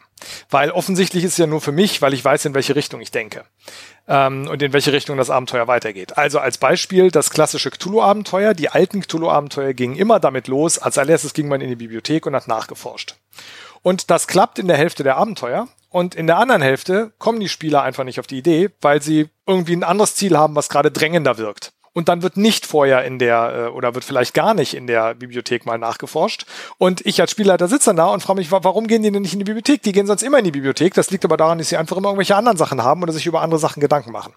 [0.49, 3.11] Weil offensichtlich ist es ja nur für mich, weil ich weiß, in welche Richtung ich
[3.11, 3.45] denke
[4.07, 6.17] ähm, und in welche Richtung das Abenteuer weitergeht.
[6.17, 8.53] Also als Beispiel das klassische Cthulhu-Abenteuer.
[8.55, 10.79] Die alten Cthulhu-Abenteuer gingen immer damit los.
[10.79, 13.15] Als allererstes ging man in die Bibliothek und hat nachgeforscht.
[13.85, 15.67] Und das klappt in der Hälfte der Abenteuer.
[15.89, 19.29] Und in der anderen Hälfte kommen die Spieler einfach nicht auf die Idee, weil sie
[19.45, 23.19] irgendwie ein anderes Ziel haben, was gerade drängender wirkt und dann wird nicht vorher in
[23.19, 26.45] der äh, oder wird vielleicht gar nicht in der Bibliothek mal nachgeforscht.
[26.79, 29.33] Und ich als Spielleiter sitze dann da und frage mich, warum gehen die denn nicht
[29.33, 29.81] in die Bibliothek?
[29.83, 30.95] Die gehen sonst immer in die Bibliothek.
[30.95, 33.41] Das liegt aber daran, dass sie einfach immer irgendwelche anderen Sachen haben oder sich über
[33.41, 34.33] andere Sachen Gedanken machen.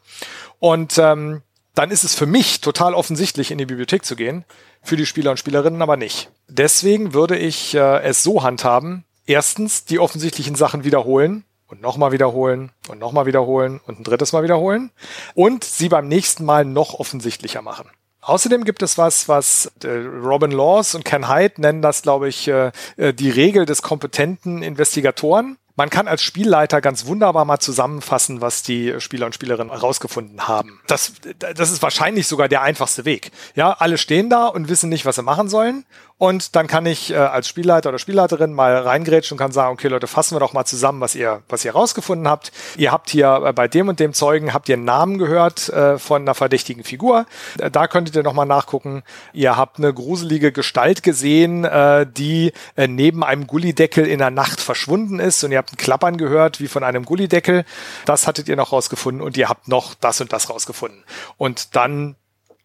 [0.61, 1.43] Und ähm,
[1.75, 4.45] dann ist es für mich total offensichtlich, in die Bibliothek zu gehen,
[4.83, 6.31] für die Spieler und Spielerinnen aber nicht.
[6.47, 12.73] Deswegen würde ich äh, es so handhaben, erstens die offensichtlichen Sachen wiederholen, und nochmal wiederholen
[12.89, 14.91] und nochmal wiederholen und ein drittes Mal wiederholen
[15.35, 17.91] und sie beim nächsten Mal noch offensichtlicher machen.
[18.21, 22.49] Außerdem gibt es was, was äh, Robin Laws und Ken Hyde nennen das, glaube ich,
[22.49, 25.57] äh, äh, die Regel des kompetenten Investigatoren.
[25.77, 30.81] Man kann als Spielleiter ganz wunderbar mal zusammenfassen, was die Spieler und Spielerinnen herausgefunden haben.
[30.89, 33.31] Das, das ist wahrscheinlich sogar der einfachste Weg.
[33.55, 35.87] Ja, alle stehen da und wissen nicht, was sie machen sollen.
[36.19, 39.87] Und dann kann ich äh, als Spielleiter oder Spielleiterin mal reingrätschen und kann sagen, okay
[39.87, 42.51] Leute, fassen wir doch mal zusammen, was ihr, was ihr rausgefunden habt.
[42.77, 45.97] Ihr habt hier äh, bei dem und dem Zeugen, habt ihr einen Namen gehört äh,
[45.97, 47.27] von einer verdächtigen Figur.
[47.59, 49.05] Äh, da könntet ihr nochmal nachgucken.
[49.33, 54.61] Ihr habt eine gruselige Gestalt gesehen, äh, die äh, neben einem Gullideckel in der Nacht
[54.61, 57.65] verschwunden ist und ihr habt ein Klappern gehört wie von einem Gullideckel.
[58.07, 61.05] Das hattet ihr noch rausgefunden und ihr habt noch das und das rausgefunden.
[61.37, 62.17] Und dann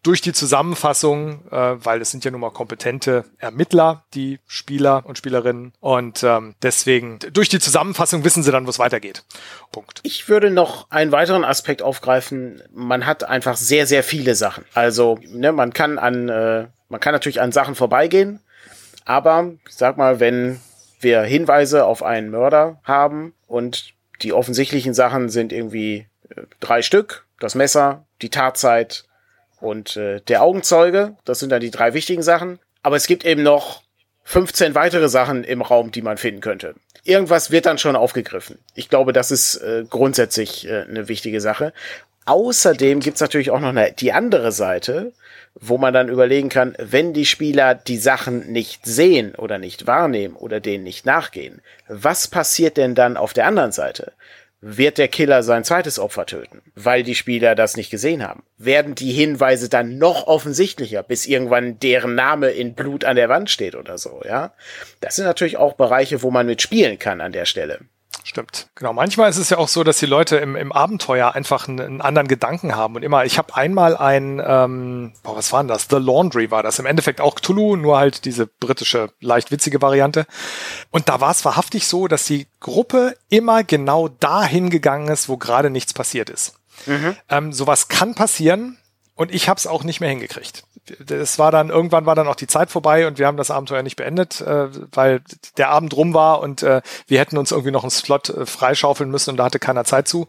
[0.04, 5.18] durch die Zusammenfassung, äh, weil es sind ja nun mal kompetente Ermittler, die Spieler und
[5.18, 5.72] Spielerinnen.
[5.80, 9.24] Und ähm, deswegen, durch die Zusammenfassung wissen sie dann, wo es weitergeht.
[9.72, 10.00] Punkt.
[10.02, 12.62] Ich würde noch einen weiteren Aspekt aufgreifen.
[12.72, 14.64] Man hat einfach sehr, sehr viele Sachen.
[14.74, 18.40] Also, ne, man kann an, äh, man kann natürlich an Sachen vorbeigehen,
[19.06, 20.60] aber ich sag mal, wenn
[21.00, 27.26] wir Hinweise auf einen Mörder haben und die offensichtlichen Sachen sind irgendwie äh, drei Stück,
[27.40, 29.04] das Messer, die Tatzeit,
[29.64, 31.16] und äh, der Augenzeuge.
[31.24, 32.58] Das sind dann die drei wichtigen Sachen.
[32.82, 33.82] Aber es gibt eben noch
[34.24, 36.74] 15 weitere Sachen im Raum, die man finden könnte.
[37.04, 38.58] Irgendwas wird dann schon aufgegriffen.
[38.74, 41.72] Ich glaube, das ist äh, grundsätzlich äh, eine wichtige Sache.
[42.26, 45.12] Außerdem gibt's natürlich auch noch eine, die andere Seite,
[45.54, 50.34] wo man dann überlegen kann, wenn die Spieler die Sachen nicht sehen oder nicht wahrnehmen
[50.34, 54.12] oder denen nicht nachgehen, was passiert denn dann auf der anderen Seite?
[54.66, 58.44] Wird der Killer sein zweites Opfer töten, weil die Spieler das nicht gesehen haben.
[58.56, 63.50] Werden die Hinweise dann noch offensichtlicher, bis irgendwann deren Name in Blut an der Wand
[63.50, 64.54] steht oder so, ja?
[65.00, 67.80] Das sind natürlich auch Bereiche, wo man mitspielen kann an der Stelle.
[68.22, 68.68] Stimmt.
[68.74, 68.92] Genau.
[68.92, 72.00] Manchmal ist es ja auch so, dass die Leute im, im Abenteuer einfach einen, einen
[72.00, 72.96] anderen Gedanken haben.
[72.96, 75.88] Und immer, ich habe einmal ein, ähm, boah, was war denn das?
[75.90, 76.78] The Laundry war das.
[76.78, 80.26] Im Endeffekt auch Cthulhu, nur halt diese britische, leicht witzige Variante.
[80.90, 85.36] Und da war es wahrhaftig so, dass die Gruppe immer genau dahin gegangen ist, wo
[85.36, 86.54] gerade nichts passiert ist.
[86.86, 87.16] Mhm.
[87.28, 88.78] Ähm, sowas kann passieren
[89.14, 90.64] und ich habe es auch nicht mehr hingekriegt
[91.10, 93.82] es war dann, irgendwann war dann auch die Zeit vorbei und wir haben das Abenteuer
[93.82, 95.22] nicht beendet, äh, weil
[95.56, 99.10] der Abend rum war und äh, wir hätten uns irgendwie noch einen Slot äh, freischaufeln
[99.10, 100.28] müssen und da hatte keiner Zeit zu.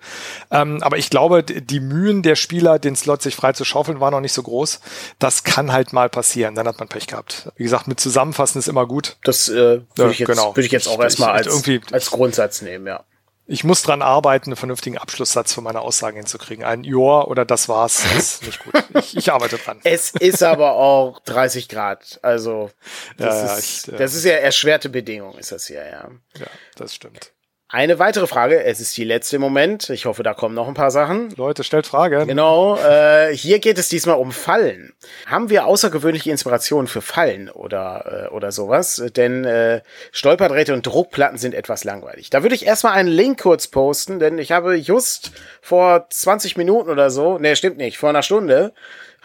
[0.51, 4.11] Ähm, aber ich glaube, die Mühen der Spieler, den Slot sich frei zu schaufeln, waren
[4.11, 4.79] noch nicht so groß.
[5.19, 7.51] Das kann halt mal passieren, dann hat man Pech gehabt.
[7.57, 9.17] Wie gesagt, mit Zusammenfassen ist immer gut.
[9.23, 10.55] Das äh, würde ja, ich, jetzt, genau.
[10.55, 13.03] würd ich jetzt auch erstmal als, als Grundsatz nehmen, ja
[13.47, 16.63] ich muss dran arbeiten, einen vernünftigen Abschlusssatz für meine Aussagen hinzukriegen.
[16.63, 18.73] Ein Joa oder das war's, ist nicht gut.
[18.99, 19.79] Ich, ich, arbeite dran.
[19.83, 22.19] Es ist aber auch 30 Grad.
[22.23, 22.71] Also,
[23.17, 26.09] das, ja, ist, ich, äh, das ist ja erschwerte Bedingung, ist das hier, ja.
[26.39, 27.31] Ja, das stimmt.
[27.75, 29.89] Eine weitere Frage, es ist die letzte im Moment.
[29.89, 31.31] Ich hoffe, da kommen noch ein paar Sachen.
[31.35, 32.25] Leute, stellt Fragen.
[32.25, 34.93] Genau, äh, hier geht es diesmal um Fallen.
[35.25, 39.03] Haben wir außergewöhnliche Inspirationen für Fallen oder, äh, oder sowas?
[39.17, 39.81] Denn äh,
[40.13, 42.29] Stolperdrähte und Druckplatten sind etwas langweilig.
[42.29, 46.89] Da würde ich erstmal einen Link kurz posten, denn ich habe just vor 20 Minuten
[46.89, 48.71] oder so, ne, stimmt nicht, vor einer Stunde,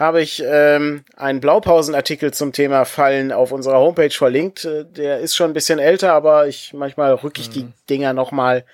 [0.01, 4.65] habe ich ähm, einen Blaupausenartikel zum Thema Fallen auf unserer Homepage verlinkt.
[4.65, 7.53] Äh, der ist schon ein bisschen älter, aber ich manchmal rücke ich mhm.
[7.53, 8.65] die Dinger noch mal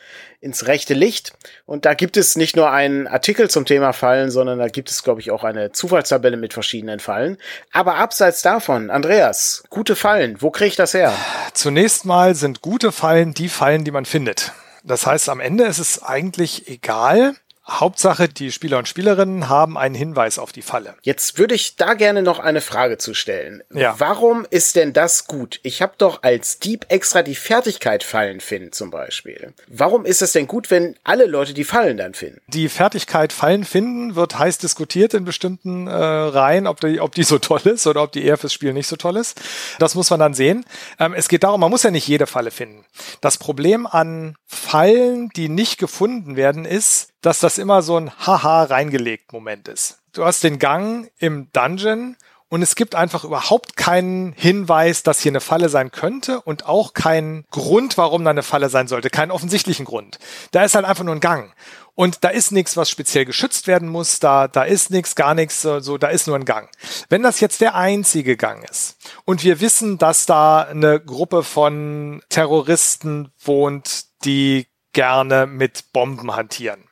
[0.41, 1.33] ins rechte Licht.
[1.67, 5.03] Und da gibt es nicht nur einen Artikel zum Thema Fallen, sondern da gibt es,
[5.03, 7.39] glaube ich, auch eine Zufallstabelle mit verschiedenen Fallen.
[7.73, 11.13] Aber abseits davon, Andreas, gute Fallen, wo kriege ich das her?
[11.55, 14.53] Zunächst mal sind gute Fallen die Fallen, die man findet.
[14.85, 17.35] Das heißt, am Ende ist es eigentlich egal,
[17.69, 20.95] Hauptsache, die Spieler und Spielerinnen haben einen Hinweis auf die Falle.
[21.03, 23.63] Jetzt würde ich da gerne noch eine Frage zu stellen.
[23.75, 23.97] Ja.
[23.99, 25.59] Warum ist denn das gut?
[25.65, 29.53] Ich habe doch als Dieb extra die Fertigkeit Fallen finden zum Beispiel.
[29.67, 32.41] Warum ist es denn gut, wenn alle Leute die Fallen dann finden?
[32.47, 37.25] Die Fertigkeit Fallen finden wird heiß diskutiert in bestimmten äh, Reihen, ob die, ob die
[37.25, 39.41] so toll ist oder ob die eher fürs Spiel nicht so toll ist.
[39.81, 40.65] Das muss man dann sehen.
[41.01, 42.85] Ähm, es geht darum, man muss ja nicht jede Falle finden.
[43.21, 48.63] Das Problem an Fallen, die nicht gefunden werden, ist, dass das immer so ein Haha
[48.63, 49.99] reingelegt Moment ist.
[50.13, 52.17] Du hast den Gang im Dungeon
[52.49, 56.95] und es gibt einfach überhaupt keinen Hinweis, dass hier eine Falle sein könnte und auch
[56.95, 60.21] keinen Grund, warum da eine Falle sein sollte, keinen offensichtlichen Grund.
[60.53, 61.53] Da ist halt einfach nur ein Gang.
[61.97, 65.63] Und da ist nichts, was speziell geschützt werden muss, da, da ist nichts, gar nichts,
[65.63, 66.71] so, da ist nur ein Gang.
[67.09, 72.23] Wenn das jetzt der einzige Gang ist und wir wissen, dass da eine Gruppe von
[72.29, 76.87] Terroristen wohnt, die gerne mit Bomben hantieren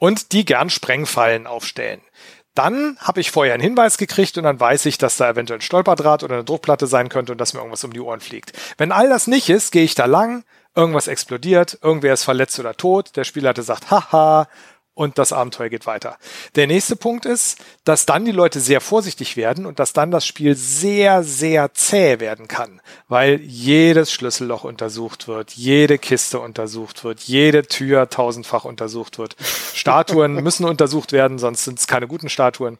[0.00, 2.00] und die gern Sprengfallen aufstellen.
[2.54, 5.62] Dann habe ich vorher einen Hinweis gekriegt und dann weiß ich, dass da eventuell ein
[5.62, 8.52] Stolperdraht oder eine Druckplatte sein könnte und dass mir irgendwas um die Ohren fliegt.
[8.76, 10.42] Wenn all das nicht ist, gehe ich da lang,
[10.74, 14.48] irgendwas explodiert, irgendwer ist verletzt oder tot, der Spieler hat gesagt, haha,
[15.00, 16.18] und das Abenteuer geht weiter.
[16.56, 20.26] Der nächste Punkt ist, dass dann die Leute sehr vorsichtig werden und dass dann das
[20.26, 27.20] Spiel sehr, sehr zäh werden kann, weil jedes Schlüsselloch untersucht wird, jede Kiste untersucht wird,
[27.20, 29.36] jede Tür tausendfach untersucht wird.
[29.74, 32.76] Statuen müssen untersucht werden, sonst sind es keine guten Statuen.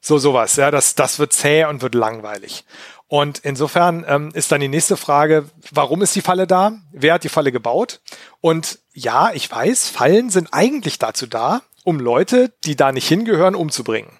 [0.00, 2.64] So sowas, ja, das, das wird zäh und wird langweilig.
[3.08, 6.78] Und insofern ähm, ist dann die nächste Frage, warum ist die Falle da?
[6.92, 8.00] Wer hat die Falle gebaut?
[8.40, 13.54] Und ja, ich weiß, Fallen sind eigentlich dazu da, um Leute, die da nicht hingehören,
[13.54, 14.10] umzubringen.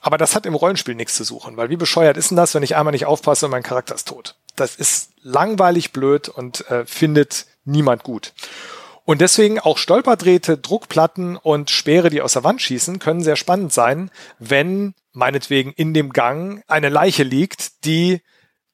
[0.00, 2.64] Aber das hat im Rollenspiel nichts zu suchen, weil wie bescheuert ist denn das, wenn
[2.64, 4.34] ich einmal nicht aufpasse und mein Charakter ist tot?
[4.56, 8.32] Das ist langweilig blöd und äh, findet niemand gut.
[9.04, 13.72] Und deswegen auch Stolperdrähte, Druckplatten und Speere, die aus der Wand schießen, können sehr spannend
[13.72, 14.10] sein,
[14.40, 18.22] wenn meinetwegen in dem Gang eine Leiche liegt, die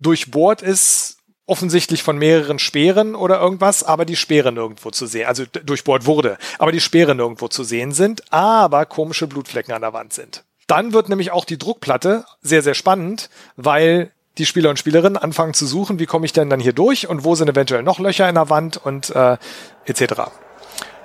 [0.00, 5.44] durchbohrt ist, offensichtlich von mehreren Speeren oder irgendwas, aber die Speere nirgendwo zu sehen, also
[5.46, 10.12] durchbohrt wurde, aber die Speere nirgendwo zu sehen sind, aber komische Blutflecken an der Wand
[10.12, 10.44] sind.
[10.68, 15.52] Dann wird nämlich auch die Druckplatte sehr, sehr spannend, weil die Spieler und Spielerinnen anfangen
[15.52, 18.28] zu suchen, wie komme ich denn dann hier durch und wo sind eventuell noch Löcher
[18.28, 19.36] in der Wand und äh,
[19.84, 20.30] etc.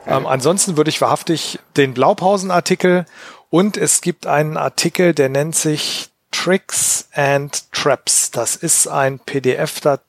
[0.06, 3.06] Ähm, ansonsten würde ich wahrhaftig den Blaupausenartikel
[3.50, 8.32] und es gibt einen Artikel, der nennt sich Tricks and Traps.
[8.32, 10.07] Das ist ein PDF-Datei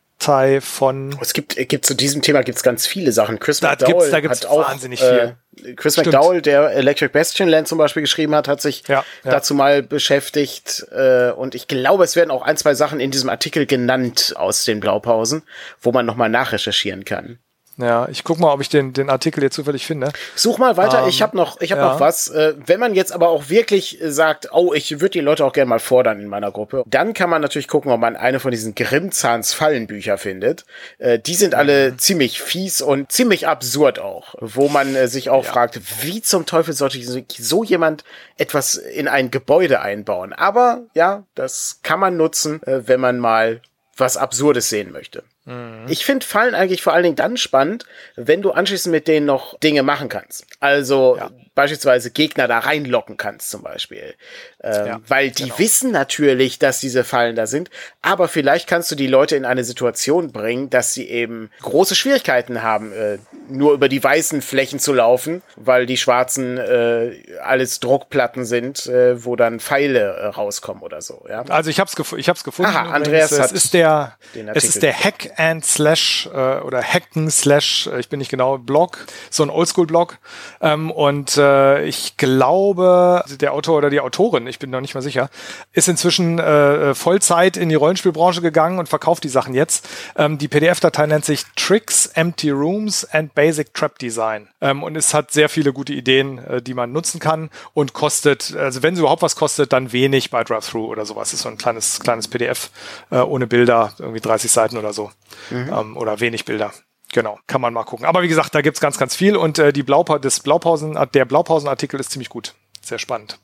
[0.61, 1.17] von.
[1.21, 3.39] Es gibt, gibt zu diesem Thema gibt's ganz viele Sachen.
[3.39, 5.37] Chris da McDowell gibt's, da gibt's hat auch wahnsinnig viel.
[5.65, 6.13] Äh, Chris Stimmt.
[6.13, 9.31] McDowell, der Electric Bastion Land zum Beispiel geschrieben hat, hat sich ja, ja.
[9.31, 10.87] dazu mal beschäftigt.
[10.91, 14.65] Äh, und ich glaube, es werden auch ein, zwei Sachen in diesem Artikel genannt aus
[14.65, 15.43] den Blaupausen,
[15.81, 17.39] wo man nochmal nachrecherchieren kann.
[17.81, 20.13] Ja, ich guck mal, ob ich den, den Artikel jetzt zufällig finde.
[20.35, 21.93] Such mal weiter, ähm, ich habe noch, ich hab ja.
[21.93, 22.29] noch was.
[22.29, 25.69] Äh, wenn man jetzt aber auch wirklich sagt, oh, ich würde die Leute auch gerne
[25.69, 28.75] mal fordern in meiner Gruppe, dann kann man natürlich gucken, ob man eine von diesen
[28.75, 30.65] Grimmzahns Fallenbücher findet.
[30.99, 31.99] Äh, die sind alle mhm.
[31.99, 35.53] ziemlich fies und ziemlich absurd auch, wo man äh, sich auch ja.
[35.53, 38.03] fragt, wie zum Teufel sollte so jemand
[38.37, 40.33] etwas in ein Gebäude einbauen?
[40.33, 43.61] Aber ja, das kann man nutzen, äh, wenn man mal
[43.97, 45.23] was Absurdes sehen möchte.
[45.49, 45.87] Mhm.
[45.89, 49.59] Ich finde Fallen eigentlich vor allen Dingen dann spannend, wenn du anschließend mit denen noch
[49.59, 50.47] Dinge machen kannst.
[50.61, 51.31] Also ja.
[51.59, 54.15] Beispielsweise Gegner da reinlocken kannst zum Beispiel.
[54.63, 55.59] Ähm, ja, weil die genau.
[55.59, 57.69] wissen natürlich, dass diese Fallen da sind,
[58.01, 62.63] aber vielleicht kannst du die Leute in eine Situation bringen, dass sie eben große Schwierigkeiten
[62.63, 63.19] haben, äh,
[63.49, 69.25] nur über die weißen Flächen zu laufen, weil die schwarzen äh, alles Druckplatten sind, äh,
[69.25, 71.27] wo dann Pfeile äh, rauskommen oder so.
[71.29, 71.43] Ja?
[71.49, 72.71] Also ich habe es ich hab's gefunden.
[72.71, 74.17] Aha, Andreas es ist der
[74.55, 78.59] es ist der Hack and Slash äh, oder Hacken Slash, äh, ich bin nicht genau
[78.59, 80.19] Blog, so ein Oldschool-Blog
[80.61, 85.03] ähm, und äh, ich glaube der Autor oder die Autorin, ich bin noch nicht mal
[85.03, 85.31] sicher,
[85.73, 89.89] ist inzwischen äh, Vollzeit in die Rollenspielbranche gegangen und verkauft die Sachen jetzt.
[90.17, 94.49] Ähm, die PDF-Datei nennt sich Tricks, Empty Rooms and Basic Trap Design.
[94.61, 98.55] Ähm, und es hat sehr viele gute Ideen, äh, die man nutzen kann und kostet,
[98.57, 101.33] also wenn es überhaupt was kostet, dann wenig bei Drive-Thru oder sowas.
[101.33, 102.71] Ist so ein kleines, kleines PDF
[103.11, 105.11] äh, ohne Bilder, irgendwie 30 Seiten oder so.
[105.51, 105.73] Mhm.
[105.73, 106.73] Ähm, oder wenig Bilder.
[107.13, 108.07] Genau, kann man mal gucken.
[108.07, 111.25] Aber wie gesagt, da gibt's ganz, ganz viel und äh, die Blaupa das Blaupausen, der
[111.25, 112.55] Blaupausenartikel ist ziemlich gut.
[112.83, 113.39] Sehr spannend.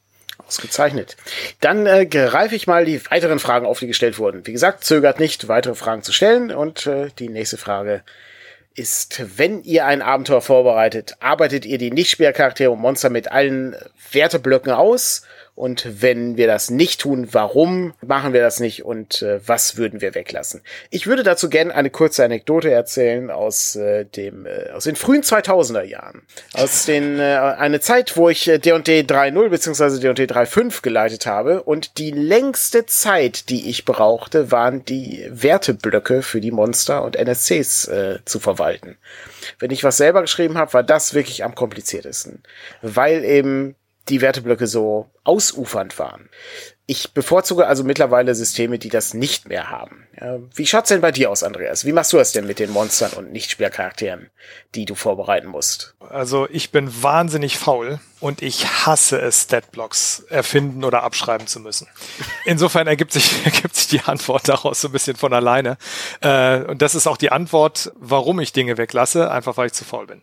[0.46, 1.16] Ausgezeichnet.
[1.60, 4.46] Dann äh, greife ich mal die weiteren Fragen auf, die gestellt wurden.
[4.46, 6.50] Wie gesagt, zögert nicht, weitere Fragen zu stellen.
[6.50, 8.02] Und äh, die nächste Frage
[8.74, 13.76] ist, wenn ihr ein Abenteuer vorbereitet, arbeitet ihr die Nicht-Spielercharaktere und Monster mit allen
[14.10, 15.22] Werteblöcken aus
[15.56, 20.00] Und wenn wir das nicht tun, warum machen wir das nicht und äh, was würden
[20.00, 20.62] wir weglassen?
[20.90, 25.22] Ich würde dazu gerne eine kurze Anekdote erzählen aus äh, dem äh, aus den frühen
[25.22, 26.22] 2000er Jahren.
[26.54, 30.00] Aus den äh, eine Zeit, wo ich D&D 3.0 bzw.
[30.00, 36.40] D&D 3.5 geleitet habe und die längste Zeit, die ich brauchte, waren die Werteblöcke für
[36.40, 38.96] die Monster und NSCs äh, zu verwalten.
[39.60, 42.42] Wenn ich was selber geschrieben habe, war das wirklich am kompliziertesten,
[42.82, 43.76] weil eben
[44.08, 46.28] die Werteblöcke so ausufernd waren.
[46.86, 50.06] Ich bevorzuge also mittlerweile Systeme, die das nicht mehr haben.
[50.54, 51.86] Wie schaut's denn bei dir aus, Andreas?
[51.86, 54.30] Wie machst du das denn mit den Monstern und Nichtspielercharakteren,
[54.74, 55.94] die du vorbereiten musst?
[56.00, 61.88] Also ich bin wahnsinnig faul und ich hasse es, Statblocks erfinden oder abschreiben zu müssen.
[62.46, 65.76] Insofern ergibt sich, ergibt sich die Antwort daraus so ein bisschen von alleine.
[66.22, 69.84] Äh, und das ist auch die Antwort, warum ich Dinge weglasse, einfach weil ich zu
[69.84, 70.22] faul bin.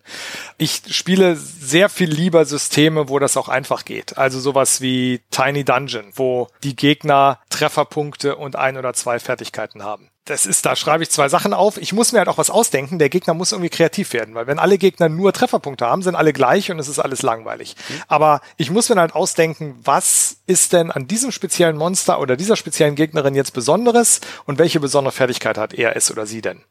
[0.58, 4.18] Ich spiele sehr viel lieber Systeme, wo das auch einfach geht.
[4.18, 10.10] Also sowas wie Tiny Dungeon, wo die Gegner Trefferpunkte und ein oder zwei Fertigkeiten haben
[10.26, 11.78] das ist, da schreibe ich zwei Sachen auf.
[11.78, 13.00] Ich muss mir halt auch was ausdenken.
[13.00, 16.32] Der Gegner muss irgendwie kreativ werden, weil wenn alle Gegner nur Trefferpunkte haben, sind alle
[16.32, 17.76] gleich und es ist alles langweilig.
[17.90, 18.02] Mhm.
[18.08, 22.56] Aber ich muss mir halt ausdenken, was ist denn an diesem speziellen Monster oder dieser
[22.56, 26.62] speziellen Gegnerin jetzt Besonderes und welche besondere Fertigkeit hat er, es oder sie denn?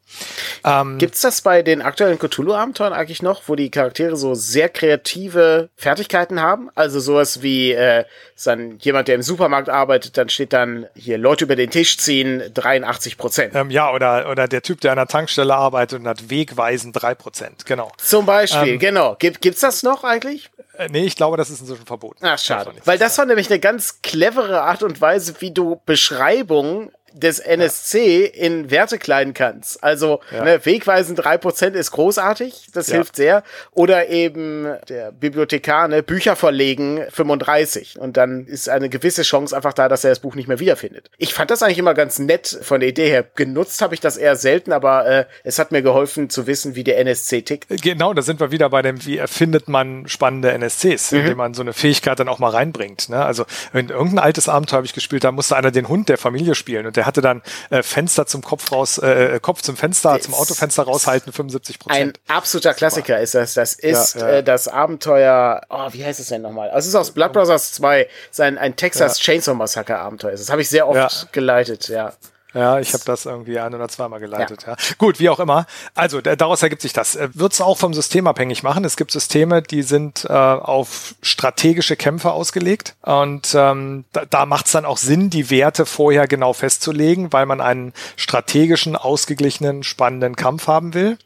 [0.64, 5.70] Ähm, Gibt's das bei den aktuellen Cthulhu-Abenteuern eigentlich noch, wo die Charaktere so sehr kreative
[5.74, 6.70] Fertigkeiten haben?
[6.76, 8.04] Also sowas wie äh,
[8.44, 12.42] dann jemand, der im Supermarkt arbeitet, dann steht dann hier Leute über den Tisch ziehen,
[12.54, 13.39] 83 Prozent.
[13.48, 13.54] Prozent.
[13.54, 17.14] Ähm, ja, oder, oder der Typ, der an der Tankstelle arbeitet und hat wegweisend drei
[17.14, 17.90] Prozent, genau.
[17.98, 19.16] Zum Beispiel, ähm, genau.
[19.18, 20.50] Gibt, gibt's das noch eigentlich?
[20.76, 22.24] Äh, nee, ich glaube, das ist inzwischen verboten.
[22.24, 22.72] Ach, schade.
[22.84, 28.24] Weil das war nämlich eine ganz clevere Art und Weise, wie du Beschreibungen des NSC
[28.24, 28.46] ja.
[28.46, 29.82] in Werte kleiden kannst.
[29.82, 30.44] Also ja.
[30.44, 32.96] ne, Wegweisen drei Prozent ist großartig, das ja.
[32.96, 33.42] hilft sehr.
[33.72, 37.98] Oder eben der Bibliothekar, ne, Bücher verlegen 35.
[37.98, 41.10] Und dann ist eine gewisse Chance einfach da, dass er das Buch nicht mehr wiederfindet.
[41.18, 43.24] Ich fand das eigentlich immer ganz nett von der Idee her.
[43.34, 46.84] Genutzt habe ich das eher selten, aber äh, es hat mir geholfen zu wissen, wie
[46.84, 47.70] der NSC tickt.
[47.70, 51.20] Äh, genau, da sind wir wieder bei dem, wie erfindet man spannende NSCs, mhm.
[51.20, 53.08] indem man so eine Fähigkeit dann auch mal reinbringt.
[53.08, 53.24] Ne?
[53.24, 56.54] Also wenn irgendein altes Abenteuer habe ich gespielt, da musste einer den Hund der Familie
[56.54, 57.40] spielen und der hatte dann
[57.70, 61.78] äh, Fenster zum Kopf raus, äh, äh Kopf zum Fenster, das zum Autofenster raushalten, 75
[61.78, 62.18] Prozent.
[62.28, 63.54] Ein absoluter Klassiker ist das.
[63.54, 64.28] Das ist ja, ja.
[64.36, 66.68] Äh, das Abenteuer, oh, wie heißt es denn nochmal?
[66.68, 69.18] Also es ist aus Blood Brothers 2, sein, ein Texas.
[69.18, 70.32] Chainsaw Massacre Abenteuer.
[70.32, 72.12] Das habe ich sehr oft geleitet, ja.
[72.54, 74.64] Ja, ich habe das irgendwie ein oder zweimal geleitet.
[74.66, 74.70] Ja.
[74.70, 74.76] ja.
[74.98, 75.66] Gut, wie auch immer.
[75.94, 77.16] Also daraus ergibt sich das.
[77.16, 78.84] Äh, Wird es auch vom System abhängig machen.
[78.84, 82.96] Es gibt Systeme, die sind äh, auf strategische Kämpfe ausgelegt.
[83.02, 87.46] Und ähm, da, da macht es dann auch Sinn, die Werte vorher genau festzulegen, weil
[87.46, 91.18] man einen strategischen, ausgeglichenen, spannenden Kampf haben will.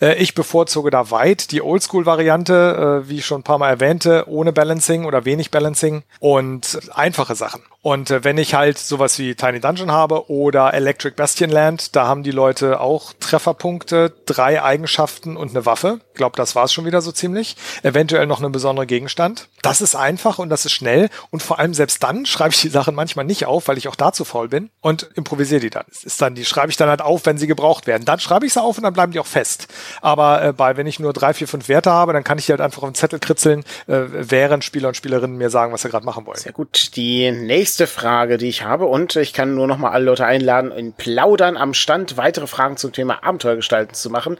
[0.00, 4.24] Äh, ich bevorzuge da weit die Oldschool-Variante, äh, wie ich schon ein paar Mal erwähnte,
[4.28, 7.62] ohne Balancing oder wenig Balancing und einfache Sachen.
[7.86, 12.08] Und äh, wenn ich halt sowas wie Tiny Dungeon habe oder Electric Bastion Land, da
[12.08, 16.00] haben die Leute auch Trefferpunkte, drei Eigenschaften und eine Waffe.
[16.08, 17.54] Ich glaube, das war es schon wieder so ziemlich.
[17.84, 19.48] Eventuell noch einen besonderen Gegenstand.
[19.62, 21.10] Das ist einfach und das ist schnell.
[21.30, 23.94] Und vor allem selbst dann schreibe ich die Sachen manchmal nicht auf, weil ich auch
[23.94, 25.84] dazu faul bin und improvisiere die dann.
[25.88, 28.04] Ist dann, die schreibe ich dann halt auf, wenn sie gebraucht werden.
[28.04, 29.68] Dann schreibe ich sie auf und dann bleiben die auch fest fest.
[30.00, 32.52] Aber äh, bei, wenn ich nur drei, vier, fünf Werte habe, dann kann ich die
[32.52, 35.88] halt einfach auf den Zettel kritzeln, äh, während Spieler und Spielerinnen mir sagen, was sie
[35.88, 36.38] gerade machen wollen.
[36.38, 36.96] Sehr gut.
[36.96, 40.72] Die nächste Frage, die ich habe, und ich kann nur noch mal alle Leute einladen,
[40.72, 44.38] in Plaudern am Stand weitere Fragen zum Thema Abenteuergestalten zu machen.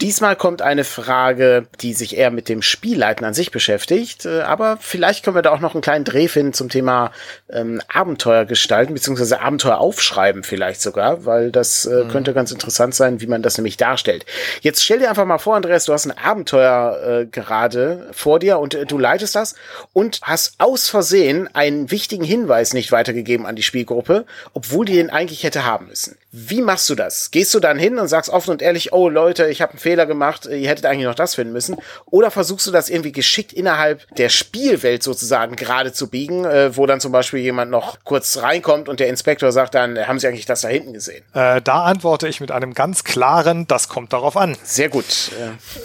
[0.00, 4.78] Diesmal kommt eine Frage, die sich eher mit dem Spielleiten an sich beschäftigt, äh, aber
[4.80, 7.12] vielleicht können wir da auch noch einen kleinen Dreh finden zum Thema
[7.50, 12.08] ähm, Abenteuer gestalten, beziehungsweise Abenteuer aufschreiben vielleicht sogar, weil das äh, mhm.
[12.08, 14.24] könnte ganz interessant sein, wie man das nämlich darstellt.
[14.62, 18.58] Jetzt stell dir einfach mal vor, Andreas, du hast ein Abenteuer äh, gerade vor dir
[18.58, 19.54] und äh, du leitest das
[19.92, 25.10] und hast aus Versehen einen wichtigen Hinweis nicht weitergegeben an die Spielgruppe, obwohl die den
[25.10, 26.16] eigentlich hätte haben müssen.
[26.30, 27.30] Wie machst du das?
[27.30, 30.04] Gehst du dann hin und sagst offen und ehrlich, oh Leute, ich habe einen Fehler
[30.04, 31.76] gemacht, ihr hättet eigentlich noch das finden müssen?
[32.04, 36.84] Oder versuchst du das irgendwie geschickt innerhalb der Spielwelt sozusagen gerade zu biegen, äh, wo
[36.84, 40.44] dann zum Beispiel jemand noch kurz reinkommt und der Inspektor sagt dann, haben Sie eigentlich
[40.44, 41.24] das da hinten gesehen?
[41.32, 44.54] Äh, da antworte ich mit einem ganz klaren, das kommt darauf an.
[44.62, 45.06] Sehr gut.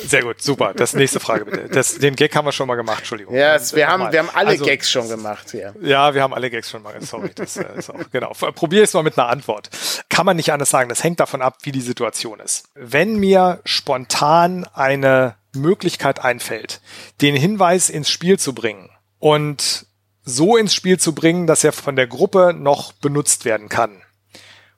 [0.06, 0.74] Sehr gut, super.
[0.76, 1.70] Das nächste Frage bitte.
[1.70, 3.34] Das, den Gag haben wir schon mal gemacht, Entschuldigung.
[3.34, 5.74] Ja, yes, wir, haben, wir haben alle also, Gags schon gemacht hier.
[5.82, 6.94] Ja, wir haben alle Gags schon mal.
[7.02, 8.34] Sorry, das äh, ist auch, genau.
[8.34, 9.70] Probier es mal mit einer Antwort.
[10.10, 10.90] Kann man nicht anders sagen.
[10.90, 12.66] Das hängt davon ab, wie die Situation ist.
[12.76, 16.82] Wenn mir spontan eine Möglichkeit einfällt,
[17.22, 18.90] den Hinweis ins Spiel zu bringen
[19.20, 19.86] und
[20.24, 24.02] so ins Spiel zu bringen, dass er von der Gruppe noch benutzt werden kann.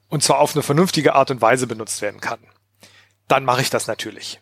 [0.08, 2.38] Und zwar auf eine vernünftige Art und Weise benutzt werden kann
[3.28, 4.40] dann mache ich das natürlich.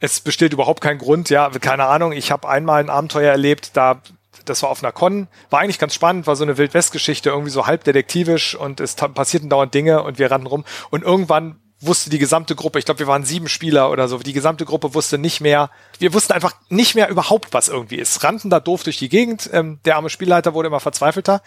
[0.00, 4.00] Es besteht überhaupt kein Grund, ja, keine Ahnung, ich habe einmal ein Abenteuer erlebt, da
[4.48, 7.66] das war auf einer Con, war eigentlich ganz spannend, war so eine Wildwest-Geschichte, irgendwie so
[7.66, 12.18] halb detektivisch und es passierten dauernd Dinge und wir rannten rum und irgendwann wusste die
[12.18, 15.40] gesamte Gruppe, ich glaube, wir waren sieben Spieler oder so, die gesamte Gruppe wusste nicht
[15.40, 18.24] mehr, wir wussten einfach nicht mehr überhaupt, was irgendwie ist.
[18.24, 21.42] Rannten da doof durch die Gegend, ähm, der arme Spielleiter wurde immer verzweifelter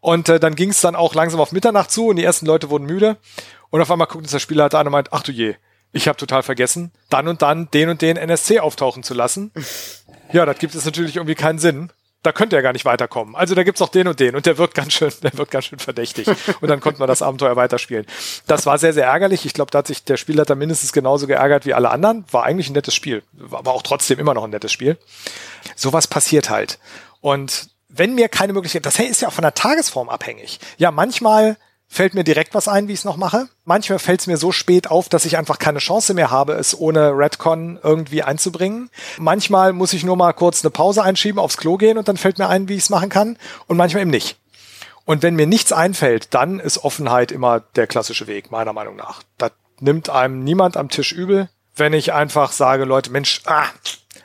[0.00, 2.70] und äh, dann ging es dann auch langsam auf Mitternacht zu und die ersten Leute
[2.70, 3.16] wurden müde
[3.70, 5.56] und auf einmal guckt uns der Spielleiter an und meint, ach du je,
[5.92, 9.52] ich habe total vergessen, dann und dann den und den NSC auftauchen zu lassen.
[10.32, 11.92] Ja, das gibt es natürlich irgendwie keinen Sinn
[12.24, 13.36] da könnte er gar nicht weiterkommen.
[13.36, 15.66] Also da gibt's auch den und den und der wirkt ganz schön, der wirkt ganz
[15.66, 16.26] schön verdächtig.
[16.60, 18.06] Und dann konnte man das Abenteuer weiterspielen.
[18.46, 19.44] Das war sehr, sehr ärgerlich.
[19.44, 22.24] Ich glaube, da hat sich der Spielleiter mindestens genauso geärgert wie alle anderen.
[22.30, 23.22] War eigentlich ein nettes Spiel.
[23.32, 24.96] War aber auch trotzdem immer noch ein nettes Spiel.
[25.76, 26.78] Sowas passiert halt.
[27.20, 30.58] Und wenn mir keine Möglichkeit, das ist ja auch von der Tagesform abhängig.
[30.78, 31.56] Ja, manchmal
[31.88, 33.48] fällt mir direkt was ein, wie ich es noch mache.
[33.64, 36.78] Manchmal fällt es mir so spät auf, dass ich einfach keine Chance mehr habe, es
[36.78, 38.90] ohne Redcon irgendwie einzubringen.
[39.18, 42.38] Manchmal muss ich nur mal kurz eine Pause einschieben, aufs Klo gehen und dann fällt
[42.38, 43.38] mir ein, wie ich es machen kann.
[43.66, 44.36] Und manchmal eben nicht.
[45.04, 49.22] Und wenn mir nichts einfällt, dann ist Offenheit immer der klassische Weg, meiner Meinung nach.
[49.38, 53.66] Da nimmt einem niemand am Tisch übel, wenn ich einfach sage, Leute, Mensch, ah,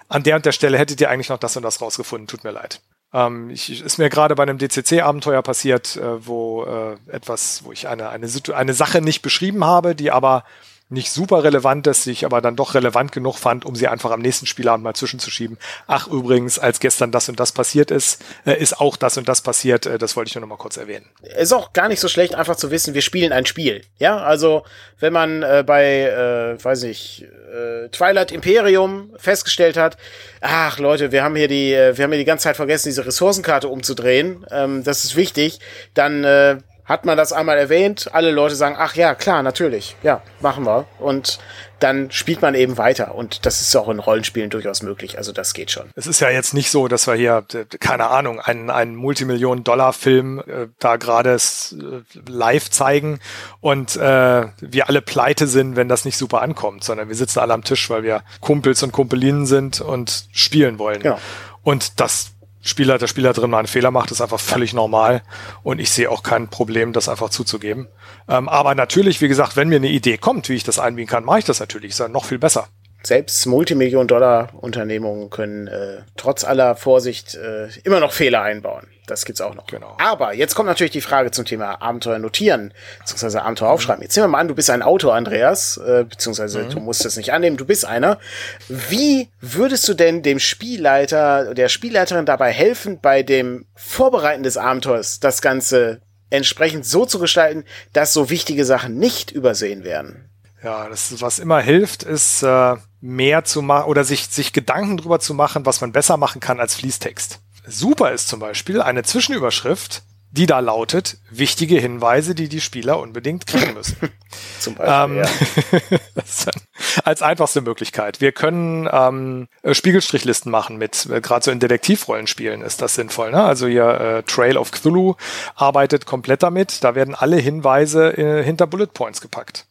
[0.07, 2.51] an der und der Stelle hättet ihr eigentlich noch das und das rausgefunden, tut mir
[2.51, 2.81] leid.
[3.13, 7.87] Ähm, ich, ist mir gerade bei einem DCC-Abenteuer passiert, äh, wo äh, etwas, wo ich
[7.87, 10.43] eine, eine, eine Sache nicht beschrieben habe, die aber
[10.89, 14.21] nicht super relevant die ich aber dann doch relevant genug fand, um sie einfach am
[14.21, 15.57] nächsten Spielabend mal zwischenzuschieben.
[15.87, 19.41] Ach, übrigens, als gestern das und das passiert ist, äh, ist auch das und das
[19.41, 19.85] passiert.
[19.85, 21.05] Äh, das wollte ich nur noch mal kurz erwähnen.
[21.21, 23.83] Ist auch gar nicht so schlecht, einfach zu wissen, wir spielen ein Spiel.
[23.97, 24.63] Ja, also
[24.99, 29.97] wenn man äh, bei, äh, weiß ich, äh, Twilight Imperium festgestellt hat,
[30.41, 33.05] ach Leute, wir haben hier die, äh, wir haben hier die ganze Zeit vergessen, diese
[33.05, 34.45] Ressourcenkarte umzudrehen.
[34.51, 35.59] Ähm, das ist wichtig.
[35.93, 36.57] Dann äh,
[36.89, 40.87] hat man das einmal erwähnt, alle Leute sagen, ach ja, klar, natürlich, ja, machen wir.
[40.97, 41.37] Und
[41.79, 43.13] dann spielt man eben weiter.
[43.13, 45.17] Und das ist auch in Rollenspielen durchaus möglich.
[45.17, 45.91] Also das geht schon.
[45.95, 47.45] Es ist ja jetzt nicht so, dass wir hier,
[47.79, 53.19] keine Ahnung, einen, einen Multimillionen-Dollar-Film äh, da gerade äh, live zeigen
[53.61, 57.53] und äh, wir alle pleite sind, wenn das nicht super ankommt, sondern wir sitzen alle
[57.53, 61.03] am Tisch, weil wir Kumpels und Kumpelinen sind und spielen wollen.
[61.03, 61.19] Genau.
[61.63, 62.31] Und das
[62.61, 65.23] Spieler, der Spieler drin mal einen Fehler macht, ist einfach völlig normal
[65.63, 67.87] und ich sehe auch kein Problem, das einfach zuzugeben.
[68.27, 71.23] Ähm, aber natürlich, wie gesagt, wenn mir eine Idee kommt, wie ich das einbiegen kann,
[71.23, 71.91] mache ich das natürlich.
[71.91, 72.67] Ist ja noch viel besser.
[73.01, 78.87] Selbst Multimillion-Dollar-Unternehmungen können äh, trotz aller Vorsicht äh, immer noch Fehler einbauen.
[79.07, 79.67] Das gibt's auch noch.
[79.67, 79.97] Genau.
[79.99, 84.03] Aber jetzt kommt natürlich die Frage zum Thema Abenteuer notieren, beziehungsweise Abenteuer aufschreiben.
[84.03, 86.69] Jetzt nehmen wir mal an, du bist ein Autor, Andreas, äh, beziehungsweise mhm.
[86.71, 88.19] du musst das nicht annehmen, du bist einer.
[88.67, 95.19] Wie würdest du denn dem Spielleiter, der Spielleiterin dabei helfen, bei dem Vorbereiten des Abenteuers
[95.19, 100.29] das Ganze entsprechend so zu gestalten, dass so wichtige Sachen nicht übersehen werden?
[100.63, 105.19] Ja, das, was immer hilft, ist äh, mehr zu machen oder sich, sich Gedanken drüber
[105.19, 107.39] zu machen, was man besser machen kann als Fließtext.
[107.65, 113.47] Super ist zum Beispiel eine Zwischenüberschrift, die da lautet, wichtige Hinweise, die die Spieler unbedingt
[113.47, 113.97] kriegen müssen.
[114.59, 115.99] Zum Beispiel, ähm, ja.
[117.03, 118.21] als einfachste Möglichkeit.
[118.21, 123.31] Wir können ähm, Spiegelstrichlisten machen mit, äh, gerade so in Detektivrollenspielen ist das sinnvoll.
[123.31, 123.43] Ne?
[123.43, 125.15] Also hier äh, Trail of Cthulhu
[125.55, 126.83] arbeitet komplett damit.
[126.83, 129.65] Da werden alle Hinweise äh, hinter Bullet Points gepackt.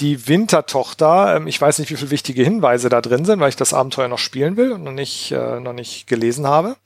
[0.00, 3.56] Die Wintertochter, ähm, ich weiß nicht, wie viele wichtige Hinweise da drin sind, weil ich
[3.56, 6.76] das Abenteuer noch spielen will und noch nicht, äh, noch nicht gelesen habe.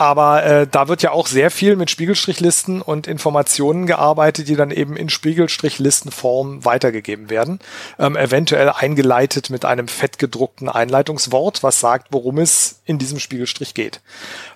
[0.00, 4.70] Aber äh, da wird ja auch sehr viel mit Spiegelstrichlisten und Informationen gearbeitet, die dann
[4.70, 7.58] eben in Spiegelstrichlistenform weitergegeben werden.
[7.98, 14.00] Ähm, eventuell eingeleitet mit einem fettgedruckten Einleitungswort, was sagt, worum es in diesem Spiegelstrich geht.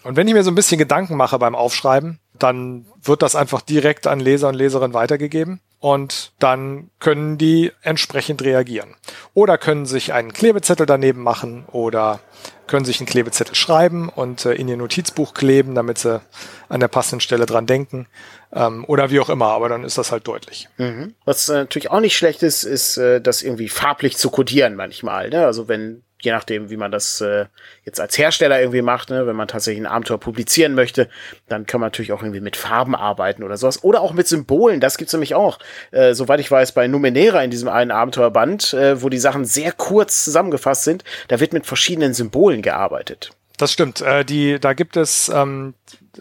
[0.03, 3.61] Und wenn ich mir so ein bisschen Gedanken mache beim Aufschreiben, dann wird das einfach
[3.61, 8.95] direkt an Leser und Leserinnen weitergegeben und dann können die entsprechend reagieren.
[9.35, 12.21] Oder können sich einen Klebezettel daneben machen oder
[12.67, 16.23] können sich einen Klebezettel schreiben und äh, in ihr Notizbuch kleben, damit sie
[16.71, 18.07] an der passenden Stelle dran denken.
[18.51, 20.71] Ähm, oder wie auch immer, aber dann ist das halt deutlich.
[20.79, 21.13] Mhm.
[21.27, 25.29] Was äh, natürlich auch nicht schlecht ist, ist, äh, das irgendwie farblich zu kodieren manchmal.
[25.29, 25.45] Ne?
[25.45, 27.47] Also wenn je nachdem, wie man das äh,
[27.85, 29.27] jetzt als Hersteller irgendwie macht, ne?
[29.27, 31.09] wenn man tatsächlich ein Abenteuer publizieren möchte,
[31.49, 33.85] dann kann man natürlich auch irgendwie mit Farben arbeiten oder sowas.
[33.85, 35.59] Oder auch mit Symbolen, das gibt's nämlich auch.
[35.91, 39.73] Äh, soweit ich weiß, bei Numenera in diesem einen Abenteuerband, äh, wo die Sachen sehr
[39.73, 43.31] kurz zusammengefasst sind, da wird mit verschiedenen Symbolen gearbeitet.
[43.57, 44.01] Das stimmt.
[44.01, 45.75] Äh, die, da gibt es ähm,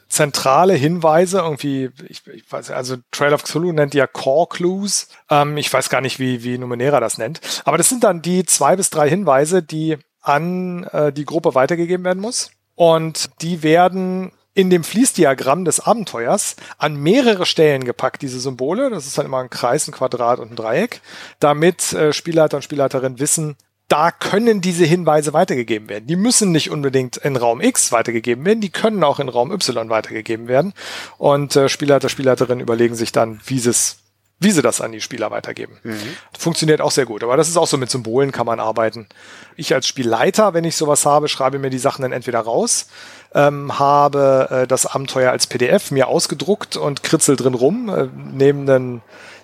[0.07, 5.07] zentrale Hinweise, irgendwie, ich, ich weiß, also Trail of Cthulhu nennt die ja Core Clues.
[5.29, 7.41] Ähm, ich weiß gar nicht, wie, wie Numenera das nennt.
[7.65, 12.05] Aber das sind dann die zwei bis drei Hinweise, die an äh, die Gruppe weitergegeben
[12.05, 12.51] werden muss.
[12.75, 18.89] Und die werden in dem Fließdiagramm des Abenteuers an mehrere Stellen gepackt, diese Symbole.
[18.89, 21.01] Das ist dann immer ein Kreis, ein Quadrat und ein Dreieck,
[21.39, 23.55] damit äh, Spielleiter und Spielleiterinnen wissen,
[23.87, 26.07] da können diese Hinweise weitergegeben werden.
[26.07, 29.89] Die müssen nicht unbedingt in Raum X weitergegeben werden, die können auch in Raum Y
[29.89, 30.73] weitergegeben werden.
[31.17, 33.97] Und äh, Spielleiter, Spielleiterin überlegen sich dann, wie sie es
[34.43, 35.77] wie sie das an die Spieler weitergeben.
[35.83, 35.97] Mhm.
[36.37, 37.23] Funktioniert auch sehr gut.
[37.23, 39.07] Aber das ist auch so mit Symbolen kann man arbeiten.
[39.55, 42.87] Ich als Spielleiter, wenn ich sowas habe, schreibe mir die Sachen dann entweder raus,
[43.33, 48.69] ähm, habe äh, das Abenteuer als PDF mir ausgedruckt und kritzel drin rum, äh, neben
[48.69, 49.01] einen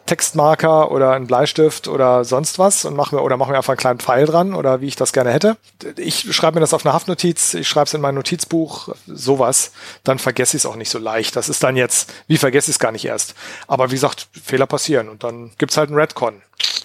[0.10, 3.78] Textmarker oder einen Bleistift oder sonst was und mache mir oder mache mir einfach einen
[3.78, 5.56] kleinen Pfeil dran oder wie ich das gerne hätte.
[5.98, 9.72] Ich schreibe mir das auf eine Haftnotiz, ich schreibe es in mein Notizbuch, sowas,
[10.04, 11.36] dann vergesse ich es auch nicht so leicht.
[11.36, 13.36] Das ist dann jetzt, wie vergesse ich es gar nicht erst.
[13.68, 16.42] Aber wie gesagt, Fehler passieren und dann gibt's halt einen Redcon.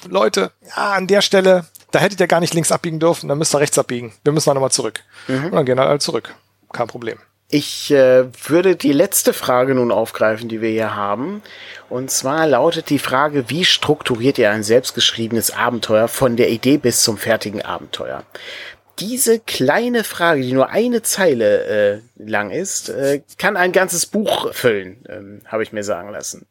[0.07, 3.55] Leute, ja, an der Stelle, da hättet ihr gar nicht links abbiegen dürfen, dann müsst
[3.55, 4.13] ihr rechts abbiegen.
[4.23, 5.01] Wir müssen dann nochmal zurück.
[5.29, 5.47] Mhm.
[5.47, 6.35] Und dann gehen wir halt zurück.
[6.75, 7.19] Kein Problem.
[7.57, 11.41] Ich äh, würde die letzte Frage nun aufgreifen, die wir hier haben.
[11.89, 17.05] Und zwar lautet die Frage, wie strukturiert ihr ein selbstgeschriebenes Abenteuer von der Idee bis
[17.05, 18.25] zum fertigen Abenteuer?
[18.99, 24.53] Diese kleine Frage, die nur eine Zeile äh, lang ist, äh, kann ein ganzes Buch
[24.53, 26.47] füllen, ähm, habe ich mir sagen lassen.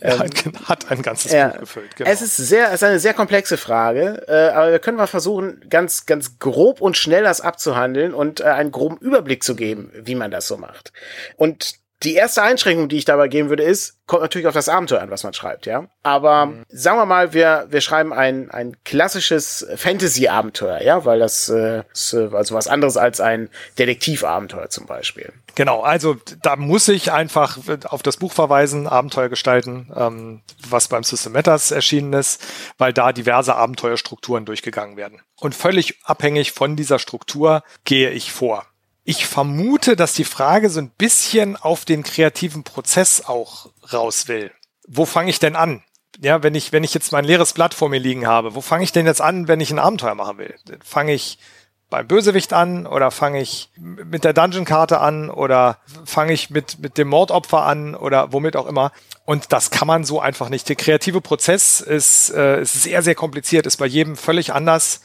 [0.00, 0.20] Ähm,
[0.64, 1.96] hat ein ganzes äh, Buch gefüllt.
[1.96, 2.10] Genau.
[2.10, 5.64] Es ist sehr, es ist eine sehr komplexe Frage, äh, aber wir können mal versuchen,
[5.68, 10.14] ganz, ganz grob und schnell das abzuhandeln und äh, einen groben Überblick zu geben, wie
[10.14, 10.92] man das so macht.
[11.36, 15.02] Und die erste Einschränkung, die ich dabei geben würde, ist, kommt natürlich auf das Abenteuer
[15.02, 15.86] an, was man schreibt, ja.
[16.02, 16.64] Aber mhm.
[16.68, 22.14] sagen wir mal, wir, wir schreiben ein, ein klassisches Fantasy-Abenteuer, ja, weil das äh, ist
[22.14, 25.32] äh, also was anderes als ein Detektivabenteuer zum Beispiel.
[25.54, 31.02] Genau, also da muss ich einfach auf das Buch verweisen, Abenteuer gestalten, ähm, was beim
[31.02, 32.42] System Matters erschienen ist,
[32.78, 35.20] weil da diverse Abenteuerstrukturen durchgegangen werden.
[35.36, 38.64] Und völlig abhängig von dieser Struktur gehe ich vor.
[39.10, 44.52] Ich vermute, dass die Frage so ein bisschen auf den kreativen Prozess auch raus will.
[44.86, 45.82] Wo fange ich denn an?
[46.20, 48.84] Ja, wenn ich, wenn ich jetzt mein leeres Blatt vor mir liegen habe, wo fange
[48.84, 50.54] ich denn jetzt an, wenn ich ein Abenteuer machen will?
[50.84, 51.40] Fange ich
[51.88, 56.96] beim Bösewicht an oder fange ich mit der Dungeon-Karte an oder fange ich mit, mit
[56.96, 58.92] dem Mordopfer an oder womit auch immer.
[59.24, 60.68] Und das kann man so einfach nicht.
[60.68, 65.00] Der kreative Prozess ist, äh, ist sehr, sehr kompliziert, ist bei jedem völlig anders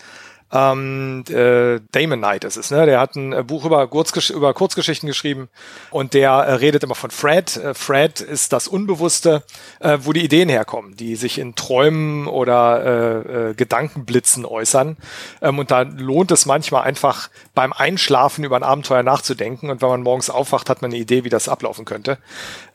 [0.54, 2.86] ähm, äh, Damon Knight ist es, ne?
[2.86, 5.50] Der hat ein äh, Buch über, Kurzgesch über Kurzgeschichten geschrieben
[5.90, 7.58] und der äh, redet immer von Fred.
[7.58, 9.44] Äh, Fred ist das Unbewusste,
[9.80, 14.98] äh, wo die Ideen herkommen, die sich in Träumen oder äh, äh, Gedankenblitzen äußern.
[15.42, 19.90] Ähm, und da lohnt es manchmal einfach beim Einschlafen über ein Abenteuer nachzudenken und wenn
[19.90, 22.20] man morgens aufwacht, hat man eine Idee, wie das ablaufen könnte.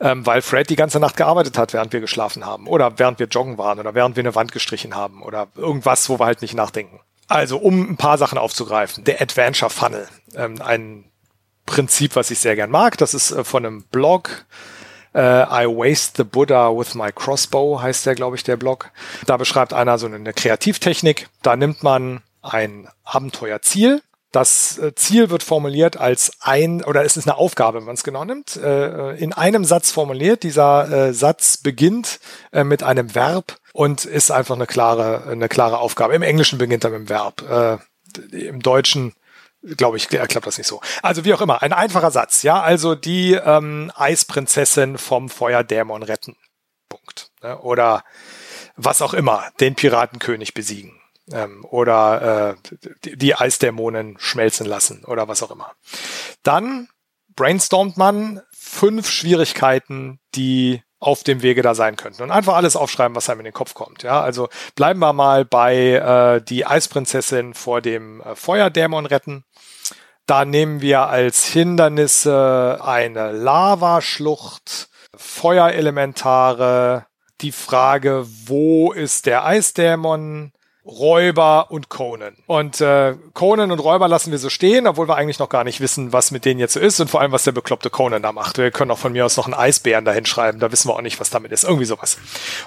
[0.01, 3.27] Ähm, weil Fred die ganze Nacht gearbeitet hat, während wir geschlafen haben oder während wir
[3.27, 6.53] joggen waren oder während wir eine Wand gestrichen haben oder irgendwas, wo wir halt nicht
[6.53, 6.99] nachdenken.
[7.31, 9.05] Also, um ein paar Sachen aufzugreifen.
[9.05, 10.05] Der Adventure Funnel.
[10.35, 11.05] Ähm, ein
[11.65, 12.97] Prinzip, was ich sehr gern mag.
[12.97, 14.45] Das ist äh, von einem Blog.
[15.13, 18.91] Äh, I Waste the Buddha with my Crossbow heißt der, glaube ich, der Blog.
[19.27, 21.29] Da beschreibt einer so eine Kreativtechnik.
[21.41, 24.01] Da nimmt man ein Abenteuerziel.
[24.31, 28.03] Das äh, Ziel wird formuliert als ein, oder es ist eine Aufgabe, wenn man es
[28.03, 30.43] genau nimmt, äh, in einem Satz formuliert.
[30.43, 32.19] Dieser Satz beginnt
[32.51, 36.15] mit einem Verb und ist einfach eine klare, eine klare Aufgabe.
[36.15, 37.41] Im Englischen beginnt er mit dem Verb.
[37.49, 39.13] Äh, Im Deutschen
[39.77, 40.81] glaube ich, klappt das nicht so.
[41.03, 42.61] Also wie auch immer, ein einfacher Satz, ja.
[42.61, 46.35] Also die ähm, Eisprinzessin vom Feuerdämon retten.
[46.89, 47.29] Punkt.
[47.43, 47.59] Ne?
[47.59, 48.03] Oder
[48.75, 51.00] was auch immer, den Piratenkönig besiegen.
[51.33, 52.55] Ähm, oder
[53.05, 55.71] äh, die, Eisdämonen schmelzen lassen oder was auch immer.
[56.43, 56.89] Dann
[57.35, 62.21] brainstormt man fünf Schwierigkeiten, die auf dem Wege da sein könnten.
[62.21, 64.03] Und einfach alles aufschreiben, was einem in den Kopf kommt.
[64.03, 69.43] Ja, also bleiben wir mal bei äh, die Eisprinzessin vor dem äh, Feuerdämon retten.
[70.27, 77.07] Da nehmen wir als Hindernisse eine Lavaschlucht, Feuerelementare,
[77.41, 80.53] die Frage, wo ist der Eisdämon?
[80.91, 82.35] Räuber und Conan.
[82.47, 85.79] Und äh, Conan und Räuber lassen wir so stehen, obwohl wir eigentlich noch gar nicht
[85.79, 88.31] wissen, was mit denen jetzt so ist und vor allem, was der bekloppte Conan da
[88.31, 88.57] macht.
[88.57, 91.01] Wir können auch von mir aus noch einen Eisbären da hinschreiben, da wissen wir auch
[91.01, 91.63] nicht, was damit ist.
[91.63, 92.17] Irgendwie sowas.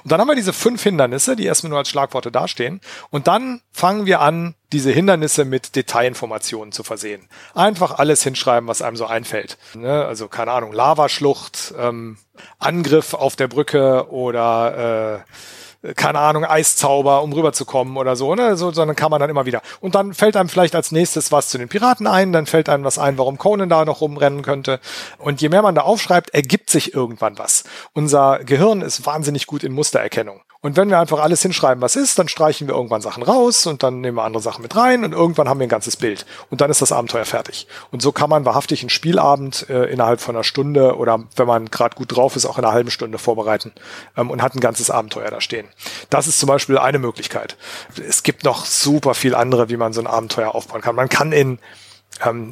[0.03, 2.81] Und dann haben wir diese fünf Hindernisse, die erstmal nur als Schlagworte dastehen.
[3.11, 7.29] Und dann fangen wir an, diese Hindernisse mit Detailinformationen zu versehen.
[7.55, 9.57] Einfach alles hinschreiben, was einem so einfällt.
[9.75, 10.05] Ne?
[10.05, 12.19] Also keine Ahnung, Lavaschlucht, ähm,
[12.59, 15.31] Angriff auf der Brücke oder äh,
[15.97, 18.57] keine Ahnung, Eiszauber, um rüberzukommen oder so, ne?
[18.57, 19.61] So, sondern kann man dann immer wieder.
[19.81, 22.85] Und dann fällt einem vielleicht als nächstes was zu den Piraten ein, dann fällt einem
[22.85, 24.81] was ein, warum Conan da noch rumrennen könnte.
[25.19, 27.65] Und je mehr man da aufschreibt, ergibt sich irgendwann was.
[27.93, 30.41] Unser Gehirn ist wahnsinnig gut in Mustererkennung.
[30.65, 33.83] Und wenn wir einfach alles hinschreiben, was ist, dann streichen wir irgendwann Sachen raus und
[33.83, 36.25] dann nehmen wir andere Sachen mit rein und irgendwann haben wir ein ganzes Bild.
[36.49, 37.67] Und dann ist das Abenteuer fertig.
[37.91, 41.67] Und so kann man wahrhaftig einen Spielabend äh, innerhalb von einer Stunde oder wenn man
[41.67, 43.73] gerade gut drauf ist, auch in einer halben Stunde vorbereiten
[44.17, 45.69] ähm, und hat ein ganzes Abenteuer da stehen.
[46.09, 47.59] Das ist zum Beispiel eine Möglichkeit.
[48.09, 50.97] Es gibt noch super viel andere, wie man so ein Abenteuer aufbauen kann.
[50.97, 51.59] Man kann in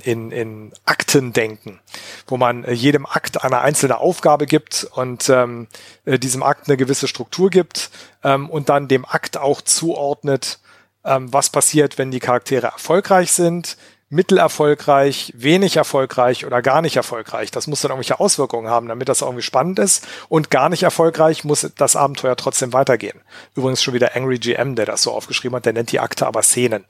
[0.02, 1.80] in, in Akten denken,
[2.26, 5.68] wo man äh, jedem Akt eine einzelne Aufgabe gibt und ähm,
[6.04, 7.90] äh, diesem Akt eine gewisse Struktur gibt
[8.24, 10.58] ähm, und dann dem Akt auch zuordnet,
[11.04, 13.76] ähm, was passiert, wenn die Charaktere erfolgreich sind,
[14.12, 17.50] mittelerfolgreich, wenig erfolgreich oder gar nicht erfolgreich.
[17.50, 20.06] Das muss dann irgendwelche Auswirkungen haben, damit das irgendwie spannend ist.
[20.28, 23.22] Und gar nicht erfolgreich muss das Abenteuer trotzdem weitergehen.
[23.56, 26.42] Übrigens schon wieder Angry GM, der das so aufgeschrieben hat, der nennt die Akte aber
[26.42, 26.84] Szenen.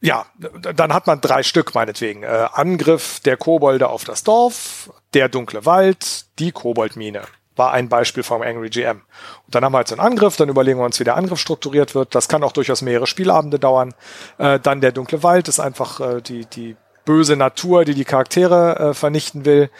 [0.00, 2.22] Ja, dann hat man drei Stück meinetwegen.
[2.22, 7.22] Äh, Angriff der Kobolde auf das Dorf, der dunkle Wald, die Koboldmine.
[7.56, 9.02] War ein Beispiel vom Angry GM.
[9.44, 11.38] Und dann haben wir halt so einen Angriff, dann überlegen wir uns, wie der Angriff
[11.38, 12.14] strukturiert wird.
[12.14, 13.92] Das kann auch durchaus mehrere Spielabende dauern.
[14.38, 18.78] Äh, dann der dunkle Wald ist einfach äh, die, die böse Natur, die die Charaktere
[18.78, 19.70] äh, vernichten will.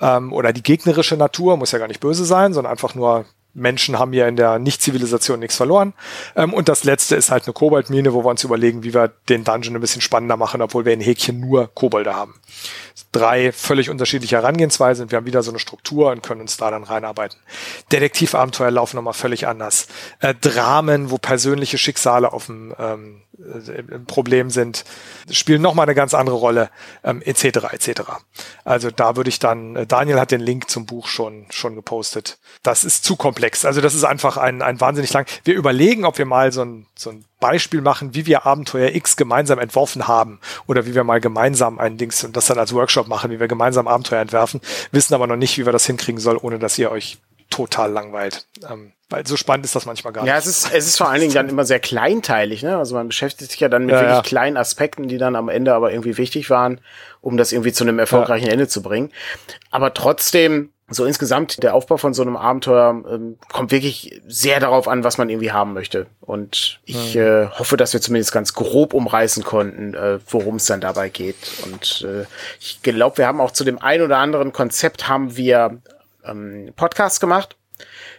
[0.00, 3.26] Ähm, oder die gegnerische Natur, muss ja gar nicht böse sein, sondern einfach nur
[3.58, 5.94] Menschen haben ja in der Nicht-Zivilisation nichts verloren.
[6.36, 9.44] Ähm, und das letzte ist halt eine Koboldmine, wo wir uns überlegen, wie wir den
[9.44, 12.34] Dungeon ein bisschen spannender machen, obwohl wir in Häkchen nur Kobolde haben.
[13.12, 15.10] Drei völlig unterschiedliche Herangehensweisen.
[15.10, 17.38] Wir haben wieder so eine Struktur und können uns da dann reinarbeiten.
[17.92, 19.88] Detektivabenteuer laufen nochmal völlig anders.
[20.20, 24.84] Äh, Dramen, wo persönliche Schicksale auf dem ähm, äh, Problem sind,
[25.30, 26.70] spielen nochmal eine ganz andere Rolle,
[27.04, 27.72] ähm, etc.
[27.72, 28.02] etc.
[28.64, 32.38] Also da würde ich dann, äh, Daniel hat den Link zum Buch schon, schon gepostet.
[32.62, 33.47] Das ist zu komplex.
[33.64, 35.26] Also das ist einfach ein, ein wahnsinnig lang.
[35.44, 39.16] Wir überlegen, ob wir mal so ein, so ein Beispiel machen, wie wir Abenteuer X
[39.16, 43.08] gemeinsam entworfen haben oder wie wir mal gemeinsam ein Dings und das dann als Workshop
[43.08, 46.38] machen, wie wir gemeinsam Abenteuer entwerfen, wissen aber noch nicht, wie wir das hinkriegen soll,
[46.40, 47.18] ohne dass ihr euch
[47.50, 48.46] total langweilt.
[48.68, 50.44] Ähm, weil so spannend ist das manchmal gar ja, nicht.
[50.44, 52.76] Ja, es ist, es ist vor allen Dingen dann immer sehr kleinteilig, ne?
[52.76, 54.22] Also man beschäftigt sich ja dann mit ja, wirklich ja.
[54.22, 56.80] kleinen Aspekten, die dann am Ende aber irgendwie wichtig waren,
[57.22, 58.48] um das irgendwie zu einem erfolgreichen.
[58.48, 59.10] Ende zu bringen.
[59.70, 64.88] Aber trotzdem, so insgesamt, der Aufbau von so einem Abenteuer ähm, kommt wirklich sehr darauf
[64.88, 66.06] an, was man irgendwie haben möchte.
[66.20, 67.20] Und ich mhm.
[67.20, 71.36] äh, hoffe, dass wir zumindest ganz grob umreißen konnten, äh, worum es dann dabei geht.
[71.64, 72.24] Und äh,
[72.60, 75.78] ich glaube, wir haben auch zu dem ein oder anderen Konzept haben wir
[76.24, 77.56] ähm, Podcasts gemacht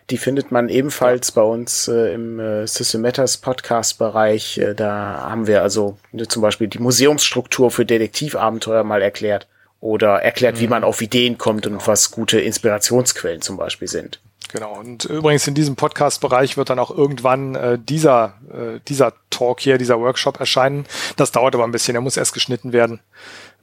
[0.09, 4.57] die findet man ebenfalls bei uns äh, im äh, System Matters Podcast-Bereich.
[4.57, 9.47] Äh, da haben wir also ne, zum Beispiel die Museumsstruktur für Detektivabenteuer mal erklärt
[9.81, 10.59] oder erklärt, mhm.
[10.59, 14.19] wie man auf Ideen kommt und was gute Inspirationsquellen zum Beispiel sind.
[14.51, 14.79] Genau.
[14.79, 19.77] Und übrigens in diesem Podcast-Bereich wird dann auch irgendwann äh, dieser, äh, dieser Talk hier,
[19.77, 20.85] dieser Workshop erscheinen.
[21.17, 22.99] Das dauert aber ein bisschen, der muss erst geschnitten werden.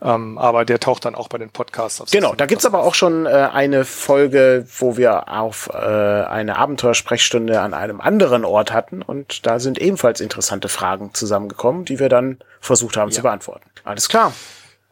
[0.01, 2.11] Ähm, aber der taucht dann auch bei den Podcasts auf.
[2.11, 7.61] Genau, da gibt's aber auch schon äh, eine Folge, wo wir auf äh, eine Abenteuersprechstunde
[7.61, 12.39] an einem anderen Ort hatten und da sind ebenfalls interessante Fragen zusammengekommen, die wir dann
[12.61, 13.17] versucht haben ja.
[13.17, 13.65] zu beantworten.
[13.85, 14.33] Alles klar.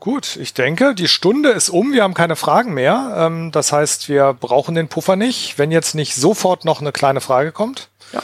[0.05, 1.95] Gut, ich denke, die Stunde ist um.
[1.95, 3.15] Wir haben keine Fragen mehr.
[3.17, 5.59] Ähm, das heißt, wir brauchen den Puffer nicht.
[5.59, 8.23] Wenn jetzt nicht sofort noch eine kleine Frage kommt, ja,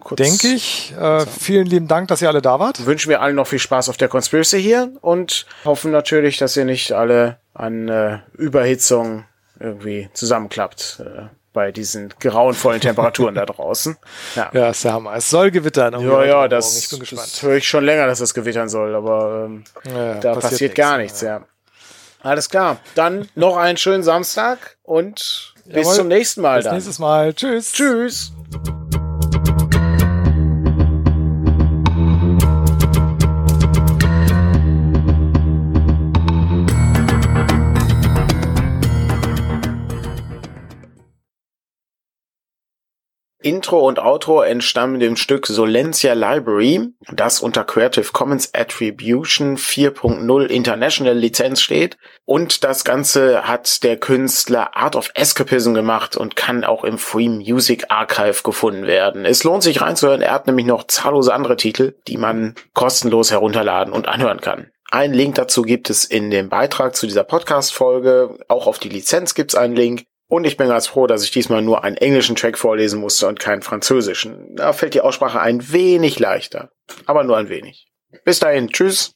[0.00, 0.16] kurz.
[0.16, 0.94] Denke ich.
[0.98, 2.86] Äh, vielen lieben Dank, dass ihr alle da wart.
[2.86, 6.64] Wünschen wir allen noch viel Spaß auf der Conspiracy hier und hoffen natürlich, dass ihr
[6.64, 9.26] nicht alle an äh, Überhitzung
[9.60, 11.02] irgendwie zusammenklappt.
[11.04, 11.26] Äh,
[11.58, 13.96] bei diesen grauenvollen Temperaturen da draußen.
[14.36, 15.16] Ja, ja ist der Hammer.
[15.16, 16.00] Es soll gewittern.
[16.00, 17.22] Ja, ja, das, ich bin gespannt.
[17.32, 20.74] das höre ich schon länger, dass es gewittern soll, aber ähm, ja, da passiert, passiert
[20.76, 21.28] gar nichts, ja.
[21.28, 21.44] ja.
[22.20, 22.76] Alles klar.
[22.94, 25.82] Dann noch einen schönen Samstag und Jawohl.
[25.82, 26.58] bis zum nächsten Mal.
[26.58, 26.74] Bis dann.
[26.74, 27.34] nächstes Mal.
[27.34, 27.72] Tschüss.
[27.72, 28.32] Tschüss.
[43.40, 51.16] Intro und Outro entstammen dem Stück Solencia Library, das unter Creative Commons Attribution 4.0 International
[51.16, 51.96] Lizenz steht.
[52.24, 57.28] Und das Ganze hat der Künstler Art of Escapism gemacht und kann auch im Free
[57.28, 59.24] Music Archive gefunden werden.
[59.24, 63.92] Es lohnt sich reinzuhören, er hat nämlich noch zahllose andere Titel, die man kostenlos herunterladen
[63.92, 64.72] und anhören kann.
[64.90, 68.38] Ein Link dazu gibt es in dem Beitrag zu dieser Podcast-Folge.
[68.48, 70.04] Auch auf die Lizenz gibt es einen Link.
[70.28, 73.40] Und ich bin ganz froh, dass ich diesmal nur einen englischen Track vorlesen musste und
[73.40, 74.54] keinen französischen.
[74.54, 76.70] Da fällt die Aussprache ein wenig leichter.
[77.06, 77.88] Aber nur ein wenig.
[78.24, 78.68] Bis dahin.
[78.68, 79.06] Tschüss.